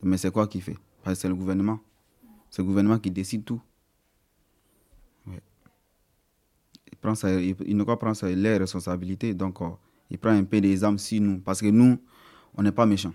Mais 0.02 0.16
c'est 0.16 0.30
quoi 0.30 0.46
qu'il 0.46 0.62
fait? 0.62 0.76
Parce 1.02 1.16
que 1.16 1.22
c'est 1.22 1.28
le 1.28 1.34
gouvernement. 1.34 1.78
C'est 2.48 2.62
le 2.62 2.66
gouvernement 2.66 2.98
qui 2.98 3.10
décide 3.10 3.44
tout. 3.44 3.60
Ouais. 5.26 5.40
Il, 6.90 6.98
prend 6.98 7.14
il, 7.24 7.54
il 7.66 7.76
ne 7.76 7.84
pas 7.84 7.96
prendre 7.96 8.26
les 8.26 8.56
responsabilités. 8.56 9.34
Donc, 9.34 9.60
euh, 9.60 9.68
il 10.10 10.18
prend 10.18 10.30
un 10.30 10.44
peu 10.44 10.60
des 10.60 10.84
âmes 10.84 10.98
sur 10.98 11.20
nous. 11.20 11.38
Parce 11.38 11.60
que 11.60 11.66
nous, 11.66 11.98
on 12.56 12.62
n'est 12.62 12.72
pas 12.72 12.86
méchants. 12.86 13.14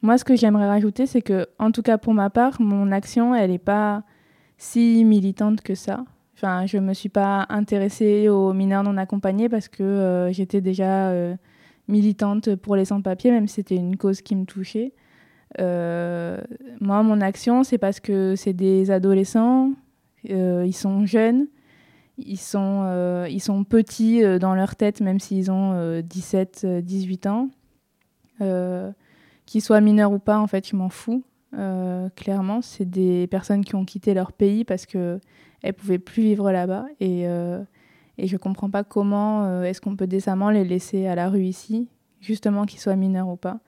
Moi, 0.00 0.18
ce 0.18 0.24
que 0.24 0.34
j'aimerais 0.34 0.66
rajouter, 0.66 1.06
c'est 1.06 1.22
que, 1.22 1.46
en 1.58 1.70
tout 1.70 1.82
cas 1.82 1.96
pour 1.96 2.14
ma 2.14 2.28
part, 2.28 2.60
mon 2.60 2.90
action, 2.90 3.34
elle 3.34 3.50
n'est 3.50 3.58
pas 3.58 4.02
si 4.56 5.04
militante 5.04 5.60
que 5.60 5.74
ça. 5.74 6.04
Enfin, 6.34 6.66
je 6.66 6.76
ne 6.78 6.86
me 6.86 6.94
suis 6.94 7.08
pas 7.08 7.46
intéressée 7.50 8.28
aux 8.28 8.52
mineurs 8.52 8.82
non 8.82 8.96
accompagnés 8.96 9.48
parce 9.48 9.68
que 9.68 9.82
euh, 9.82 10.32
j'étais 10.32 10.60
déjà 10.60 11.10
euh, 11.10 11.36
militante 11.86 12.56
pour 12.56 12.74
les 12.74 12.84
sans-papiers, 12.84 13.30
même 13.30 13.46
si 13.46 13.56
c'était 13.56 13.76
une 13.76 13.96
cause 13.96 14.22
qui 14.22 14.34
me 14.34 14.44
touchait. 14.44 14.92
Euh, 15.60 16.40
moi, 16.80 17.02
mon 17.04 17.20
action, 17.20 17.62
c'est 17.62 17.78
parce 17.78 18.00
que 18.00 18.34
c'est 18.34 18.54
des 18.54 18.90
adolescents, 18.90 19.72
ils 20.24 20.74
sont 20.74 21.06
jeunes, 21.06 21.46
ils 22.18 22.38
sont, 22.38 22.82
euh, 22.84 23.26
ils 23.30 23.40
sont 23.40 23.64
petits 23.64 24.22
euh, 24.22 24.38
dans 24.38 24.54
leur 24.54 24.76
tête, 24.76 25.00
même 25.00 25.20
s'ils 25.20 25.50
ont 25.50 25.72
euh, 25.74 26.02
17, 26.02 26.62
euh, 26.64 26.80
18 26.80 27.26
ans. 27.26 27.48
Qu'ils 29.46 29.62
soient 29.62 29.80
mineurs 29.80 30.12
ou 30.12 30.18
pas, 30.18 30.38
en 30.38 30.46
fait, 30.46 30.66
je 30.68 30.74
m'en 30.74 30.88
fous. 30.88 31.22
Clairement, 32.16 32.60
c'est 32.60 32.88
des 32.88 33.26
personnes 33.28 33.64
qui 33.64 33.76
ont 33.76 33.84
quitté 33.84 34.14
leur 34.14 34.32
pays 34.32 34.64
parce 34.64 34.84
que 34.84 35.20
elles 35.62 35.74
pouvaient 35.74 35.98
plus 35.98 36.22
vivre 36.22 36.50
là-bas 36.50 36.86
et 36.98 37.24
et 38.18 38.26
je 38.26 38.36
comprends 38.36 38.70
pas 38.70 38.82
comment 38.82 39.62
est-ce 39.62 39.80
qu'on 39.80 39.94
peut 39.94 40.08
décemment 40.08 40.50
les 40.50 40.64
laisser 40.64 41.06
à 41.06 41.14
la 41.14 41.28
rue 41.28 41.44
ici, 41.44 41.88
justement 42.20 42.64
qu'ils 42.64 42.80
soient 42.80 42.96
mineurs 42.96 43.28
ou 43.28 43.36
pas. 43.36 43.60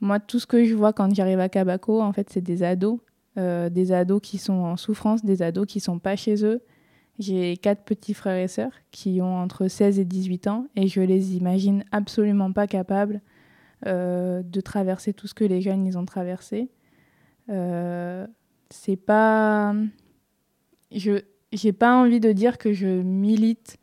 Moi, 0.00 0.20
tout 0.20 0.38
ce 0.38 0.46
que 0.46 0.64
je 0.64 0.74
vois 0.74 0.92
quand 0.92 1.14
j'arrive 1.14 1.40
à 1.40 1.48
Kabako, 1.48 2.02
en 2.02 2.12
fait, 2.12 2.28
c'est 2.28 2.42
des 2.42 2.62
ados, 2.62 2.98
des 3.36 3.92
ados 3.92 4.20
qui 4.20 4.36
sont 4.36 4.52
en 4.52 4.76
souffrance, 4.76 5.24
des 5.24 5.40
ados 5.40 5.66
qui 5.66 5.80
sont 5.80 5.98
pas 5.98 6.16
chez 6.16 6.44
eux. 6.44 6.60
J'ai 7.18 7.56
quatre 7.56 7.84
petits 7.84 8.14
frères 8.14 8.42
et 8.42 8.48
sœurs 8.48 8.72
qui 8.90 9.20
ont 9.20 9.36
entre 9.36 9.68
16 9.68 9.98
et 9.98 10.04
18 10.04 10.46
ans 10.46 10.66
et 10.76 10.88
je 10.88 11.00
les 11.00 11.36
imagine 11.36 11.84
absolument 11.92 12.52
pas 12.52 12.66
capables 12.66 13.20
euh, 13.86 14.42
de 14.44 14.60
traverser 14.60 15.12
tout 15.12 15.26
ce 15.26 15.34
que 15.34 15.44
les 15.44 15.60
jeunes 15.60 15.86
ils 15.86 15.98
ont 15.98 16.04
traversé. 16.04 16.70
Euh, 17.50 18.26
c'est 18.70 18.96
pas. 18.96 19.74
Je 20.92 21.20
j'ai 21.52 21.72
pas 21.72 21.94
envie 21.96 22.20
de 22.20 22.32
dire 22.32 22.56
que 22.56 22.72
je 22.72 22.86
milite, 22.86 23.76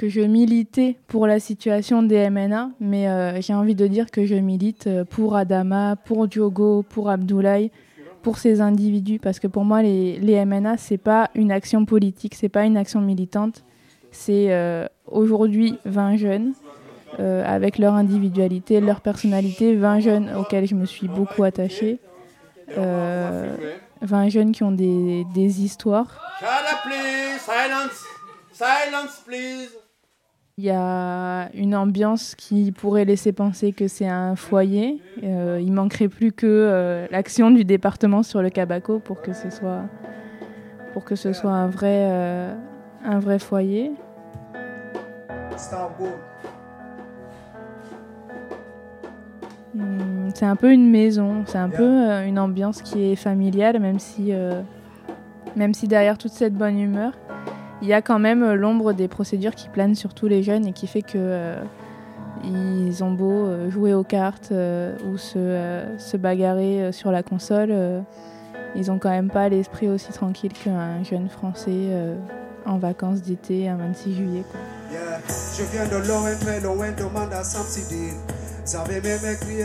militais 0.00 0.98
pour 1.08 1.26
la 1.26 1.40
situation 1.40 2.02
des 2.02 2.30
MNA, 2.30 2.70
mais 2.78 3.08
euh, 3.08 3.40
j'ai 3.40 3.54
envie 3.54 3.74
de 3.74 3.86
dire 3.86 4.10
que 4.10 4.24
je 4.24 4.36
milite 4.36 4.88
pour 5.10 5.34
Adama, 5.34 5.96
pour 5.96 6.28
Diogo, 6.28 6.84
pour 6.84 7.08
Abdoulaye, 7.08 7.72
pour 8.22 8.38
ces 8.38 8.60
individus, 8.60 9.18
parce 9.18 9.38
que 9.38 9.46
pour 9.46 9.64
moi 9.64 9.82
les, 9.82 10.18
les 10.18 10.44
MNA 10.44 10.76
c'est 10.76 10.98
pas 10.98 11.30
une 11.34 11.52
action 11.52 11.84
politique, 11.84 12.34
c'est 12.34 12.48
pas 12.48 12.64
une 12.64 12.76
action 12.76 13.00
militante, 13.00 13.64
c'est 14.10 14.46
euh, 14.50 14.86
aujourd'hui 15.06 15.78
20 15.84 16.16
jeunes 16.16 16.52
euh, 17.18 17.44
avec 17.44 17.78
leur 17.78 17.94
individualité, 17.94 18.80
leur 18.80 19.00
personnalité, 19.00 19.74
20 19.74 20.00
jeunes 20.00 20.30
auxquels 20.36 20.66
je 20.66 20.74
me 20.74 20.86
suis 20.86 21.08
beaucoup 21.08 21.42
attachée, 21.42 21.98
euh, 22.78 23.56
20 24.02 24.28
jeunes 24.28 24.52
qui 24.52 24.62
ont 24.62 24.72
des, 24.72 25.24
des 25.34 25.62
histoires. 25.62 26.20
Silence. 27.38 28.04
Silence, 28.52 29.22
please. 29.26 29.89
Il 30.62 30.66
y 30.66 30.70
a 30.70 31.48
une 31.54 31.74
ambiance 31.74 32.34
qui 32.34 32.70
pourrait 32.70 33.06
laisser 33.06 33.32
penser 33.32 33.72
que 33.72 33.88
c'est 33.88 34.06
un 34.06 34.36
foyer. 34.36 35.00
Euh, 35.24 35.58
il 35.58 35.72
manquerait 35.72 36.08
plus 36.08 36.32
que 36.32 36.46
euh, 36.46 37.06
l'action 37.10 37.50
du 37.50 37.64
département 37.64 38.22
sur 38.22 38.42
le 38.42 38.50
Cabaco 38.50 38.98
pour 38.98 39.22
que 39.22 39.32
ce 39.32 39.48
soit, 39.48 39.84
pour 40.92 41.06
que 41.06 41.16
ce 41.16 41.32
soit 41.32 41.50
un 41.50 41.66
vrai, 41.66 42.08
euh, 42.10 42.54
un 43.06 43.18
vrai 43.20 43.38
foyer. 43.38 43.92
Hmm, 49.74 50.28
C'est 50.34 50.44
un 50.44 50.56
peu 50.56 50.72
une 50.72 50.90
maison, 50.90 51.42
c'est 51.46 51.56
un 51.56 51.70
peu 51.70 51.88
euh, 51.88 52.26
une 52.26 52.38
ambiance 52.38 52.82
qui 52.82 53.02
est 53.04 53.16
familiale, 53.16 53.80
même 53.80 53.98
si, 53.98 54.34
même 55.56 55.72
si 55.72 55.88
derrière 55.88 56.18
toute 56.18 56.32
cette 56.32 56.52
bonne 56.52 56.78
humeur, 56.78 57.14
il 57.82 57.88
y 57.88 57.92
a 57.92 58.02
quand 58.02 58.18
même 58.18 58.52
l'ombre 58.52 58.92
des 58.92 59.08
procédures 59.08 59.54
qui 59.54 59.68
planent 59.68 59.94
sur 59.94 60.14
tous 60.14 60.26
les 60.26 60.42
jeunes 60.42 60.66
et 60.66 60.72
qui 60.72 60.86
fait 60.86 61.02
que 61.02 61.54
ils 62.42 63.04
ont 63.04 63.12
beau 63.12 63.48
jouer 63.68 63.92
aux 63.92 64.04
cartes 64.04 64.52
ou 65.06 65.18
se, 65.18 65.82
se 65.98 66.16
bagarrer 66.16 66.90
sur 66.90 67.10
la 67.10 67.22
console, 67.22 67.74
ils 68.74 68.90
ont 68.90 68.98
quand 68.98 69.10
même 69.10 69.30
pas 69.30 69.48
l'esprit 69.48 69.88
aussi 69.88 70.12
tranquille 70.12 70.52
qu'un 70.52 71.02
jeune 71.02 71.28
Français 71.28 71.88
en 72.64 72.78
vacances 72.78 73.22
d'été 73.22 73.68
un 73.68 73.76
26 73.76 74.14
juillet. 74.14 74.44
Je 74.90 75.64
viens 75.72 75.86
de 75.86 76.06
demande 76.92 77.32
à 77.32 77.44
même 79.02 79.34
écrit 79.34 79.62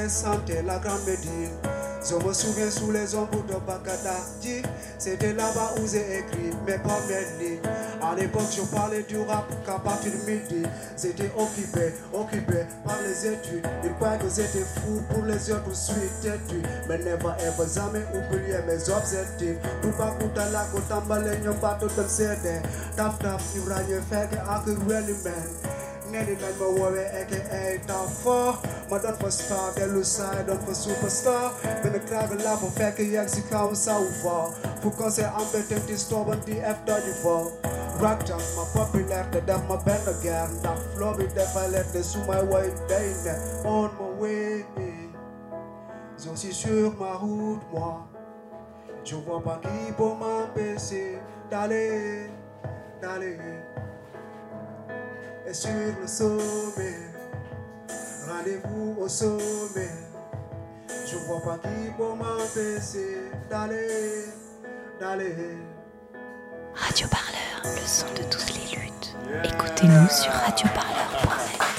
la 0.65 0.79
grande. 0.79 1.74
Je 2.07 2.13
me 2.13 2.33
souviens 2.33 2.69
sous 2.69 2.91
les 2.91 3.15
ombres 3.15 3.43
de 3.47 3.55
Bakadadi. 3.65 4.61
C'était 4.99 5.33
là-bas 5.33 5.73
où 5.81 5.87
j'ai 5.87 6.19
écrit 6.19 6.51
mes 6.67 6.77
premières 6.77 7.25
lignes. 7.39 7.57
À 7.99 8.13
l'époque, 8.13 8.45
je 8.55 8.61
parlais 8.61 9.01
du 9.01 9.17
rap 9.21 9.45
qu'à 9.65 9.79
partir 9.79 10.11
de 10.11 10.31
midi. 10.31 10.69
J'étais 11.01 11.31
occupé, 11.35 11.93
occupé 12.13 12.65
par 12.85 12.97
les 13.01 13.27
études. 13.33 13.65
Ils 13.83 13.93
croyaient 13.95 14.19
que 14.19 14.29
j'étais 14.29 14.65
fou 14.65 15.01
pour 15.09 15.25
les 15.25 15.51
autres, 15.51 15.75
suis 15.75 15.95
têtu. 16.21 16.61
Mais 16.87 16.99
never 16.99 17.33
ever, 17.39 17.69
jamais 17.73 18.05
oublié 18.13 18.57
mes 18.67 18.87
objectifs. 18.93 19.57
Tout 19.81 19.97
pas 19.97 20.11
coûter 20.19 20.51
la 20.53 20.65
côte 20.71 20.91
en 20.91 21.01
balai, 21.07 21.39
n'y 21.39 21.47
a 21.47 21.53
pas 21.53 21.75
de 21.81 21.89
CD. 22.07 22.61
Tap 22.95 23.17
tap, 23.17 23.41
il 23.55 23.67
y 23.67 23.71
a 23.71 23.77
rien 23.77 24.01
fait 24.07 24.29
que 24.29 24.37
à 24.37 24.61
que 24.63 24.71
man. 26.15 26.25
Nelly 26.25 26.41
like 26.41 26.59
my 26.59 26.67
warrior, 26.67 27.11
aka 27.13 27.79
Tough 27.87 28.25
Ma 28.89 28.97
doon 28.99 29.15
fa 29.15 29.31
star, 29.31 29.73
dellu 29.75 30.03
saay 30.03 30.45
doon 30.45 30.59
fa 30.65 30.73
superstar. 30.73 31.53
Benn 31.83 31.99
kraaga 32.07 32.35
laa 32.43 32.57
fa 32.57 32.67
fekk 32.77 32.99
yegg 32.99 33.29
si 33.29 33.41
kaw 33.49 33.73
sawu 33.73 34.09
fa 34.21 34.53
Fu 34.81 34.91
conseil 34.91 35.27
am 35.27 35.45
beten 35.51 35.85
di 35.87 35.97
stoban 35.97 36.39
di 36.45 36.59
F 36.61 36.85
benn 39.85 40.05
guerre 40.21 40.51
Ndax 40.59 40.79
flow 40.93 41.13
bi 41.17 41.25
dafa 41.35 41.67
leer 41.67 41.85
te 41.91 42.03
su 42.03 42.19
may 42.27 42.43
woy 42.43 42.69
day 42.87 43.09
ne 43.25 43.35
On 43.65 43.89
my 43.99 44.09
way 44.19 44.65
Je 46.17 46.35
suis 46.35 46.53
sur 46.53 46.95
ma 46.97 47.13
route 47.13 47.61
moi. 47.73 48.07
Je 49.03 49.15
vois 49.15 49.43
pas 49.43 49.59
qui 49.61 49.91
peut 49.93 50.15
m'empêcher 50.19 51.19
d'aller, 51.51 52.29
d'aller 53.01 53.37
et 55.47 55.53
sur 55.53 55.69
le 56.01 56.07
sommet. 56.07 56.99
Rendez-vous 58.27 58.95
au 59.01 59.07
sommet. 59.07 59.91
Je 61.07 61.17
vois 61.27 61.41
pas 61.41 61.57
qui 61.59 61.91
peut 61.97 62.15
m'empêcher 62.15 63.31
d'aller, 63.49 64.25
d'aller. 64.99 65.57
Radio 66.73 67.07
Parleur, 67.07 67.61
le 67.63 67.87
son 67.87 68.07
de 68.13 68.23
toutes 68.29 68.53
les 68.53 68.77
luttes. 68.77 69.15
Écoutez-nous 69.43 70.09
sur 70.09 70.31
Radio 70.31 70.67
Parleur. 70.73 71.74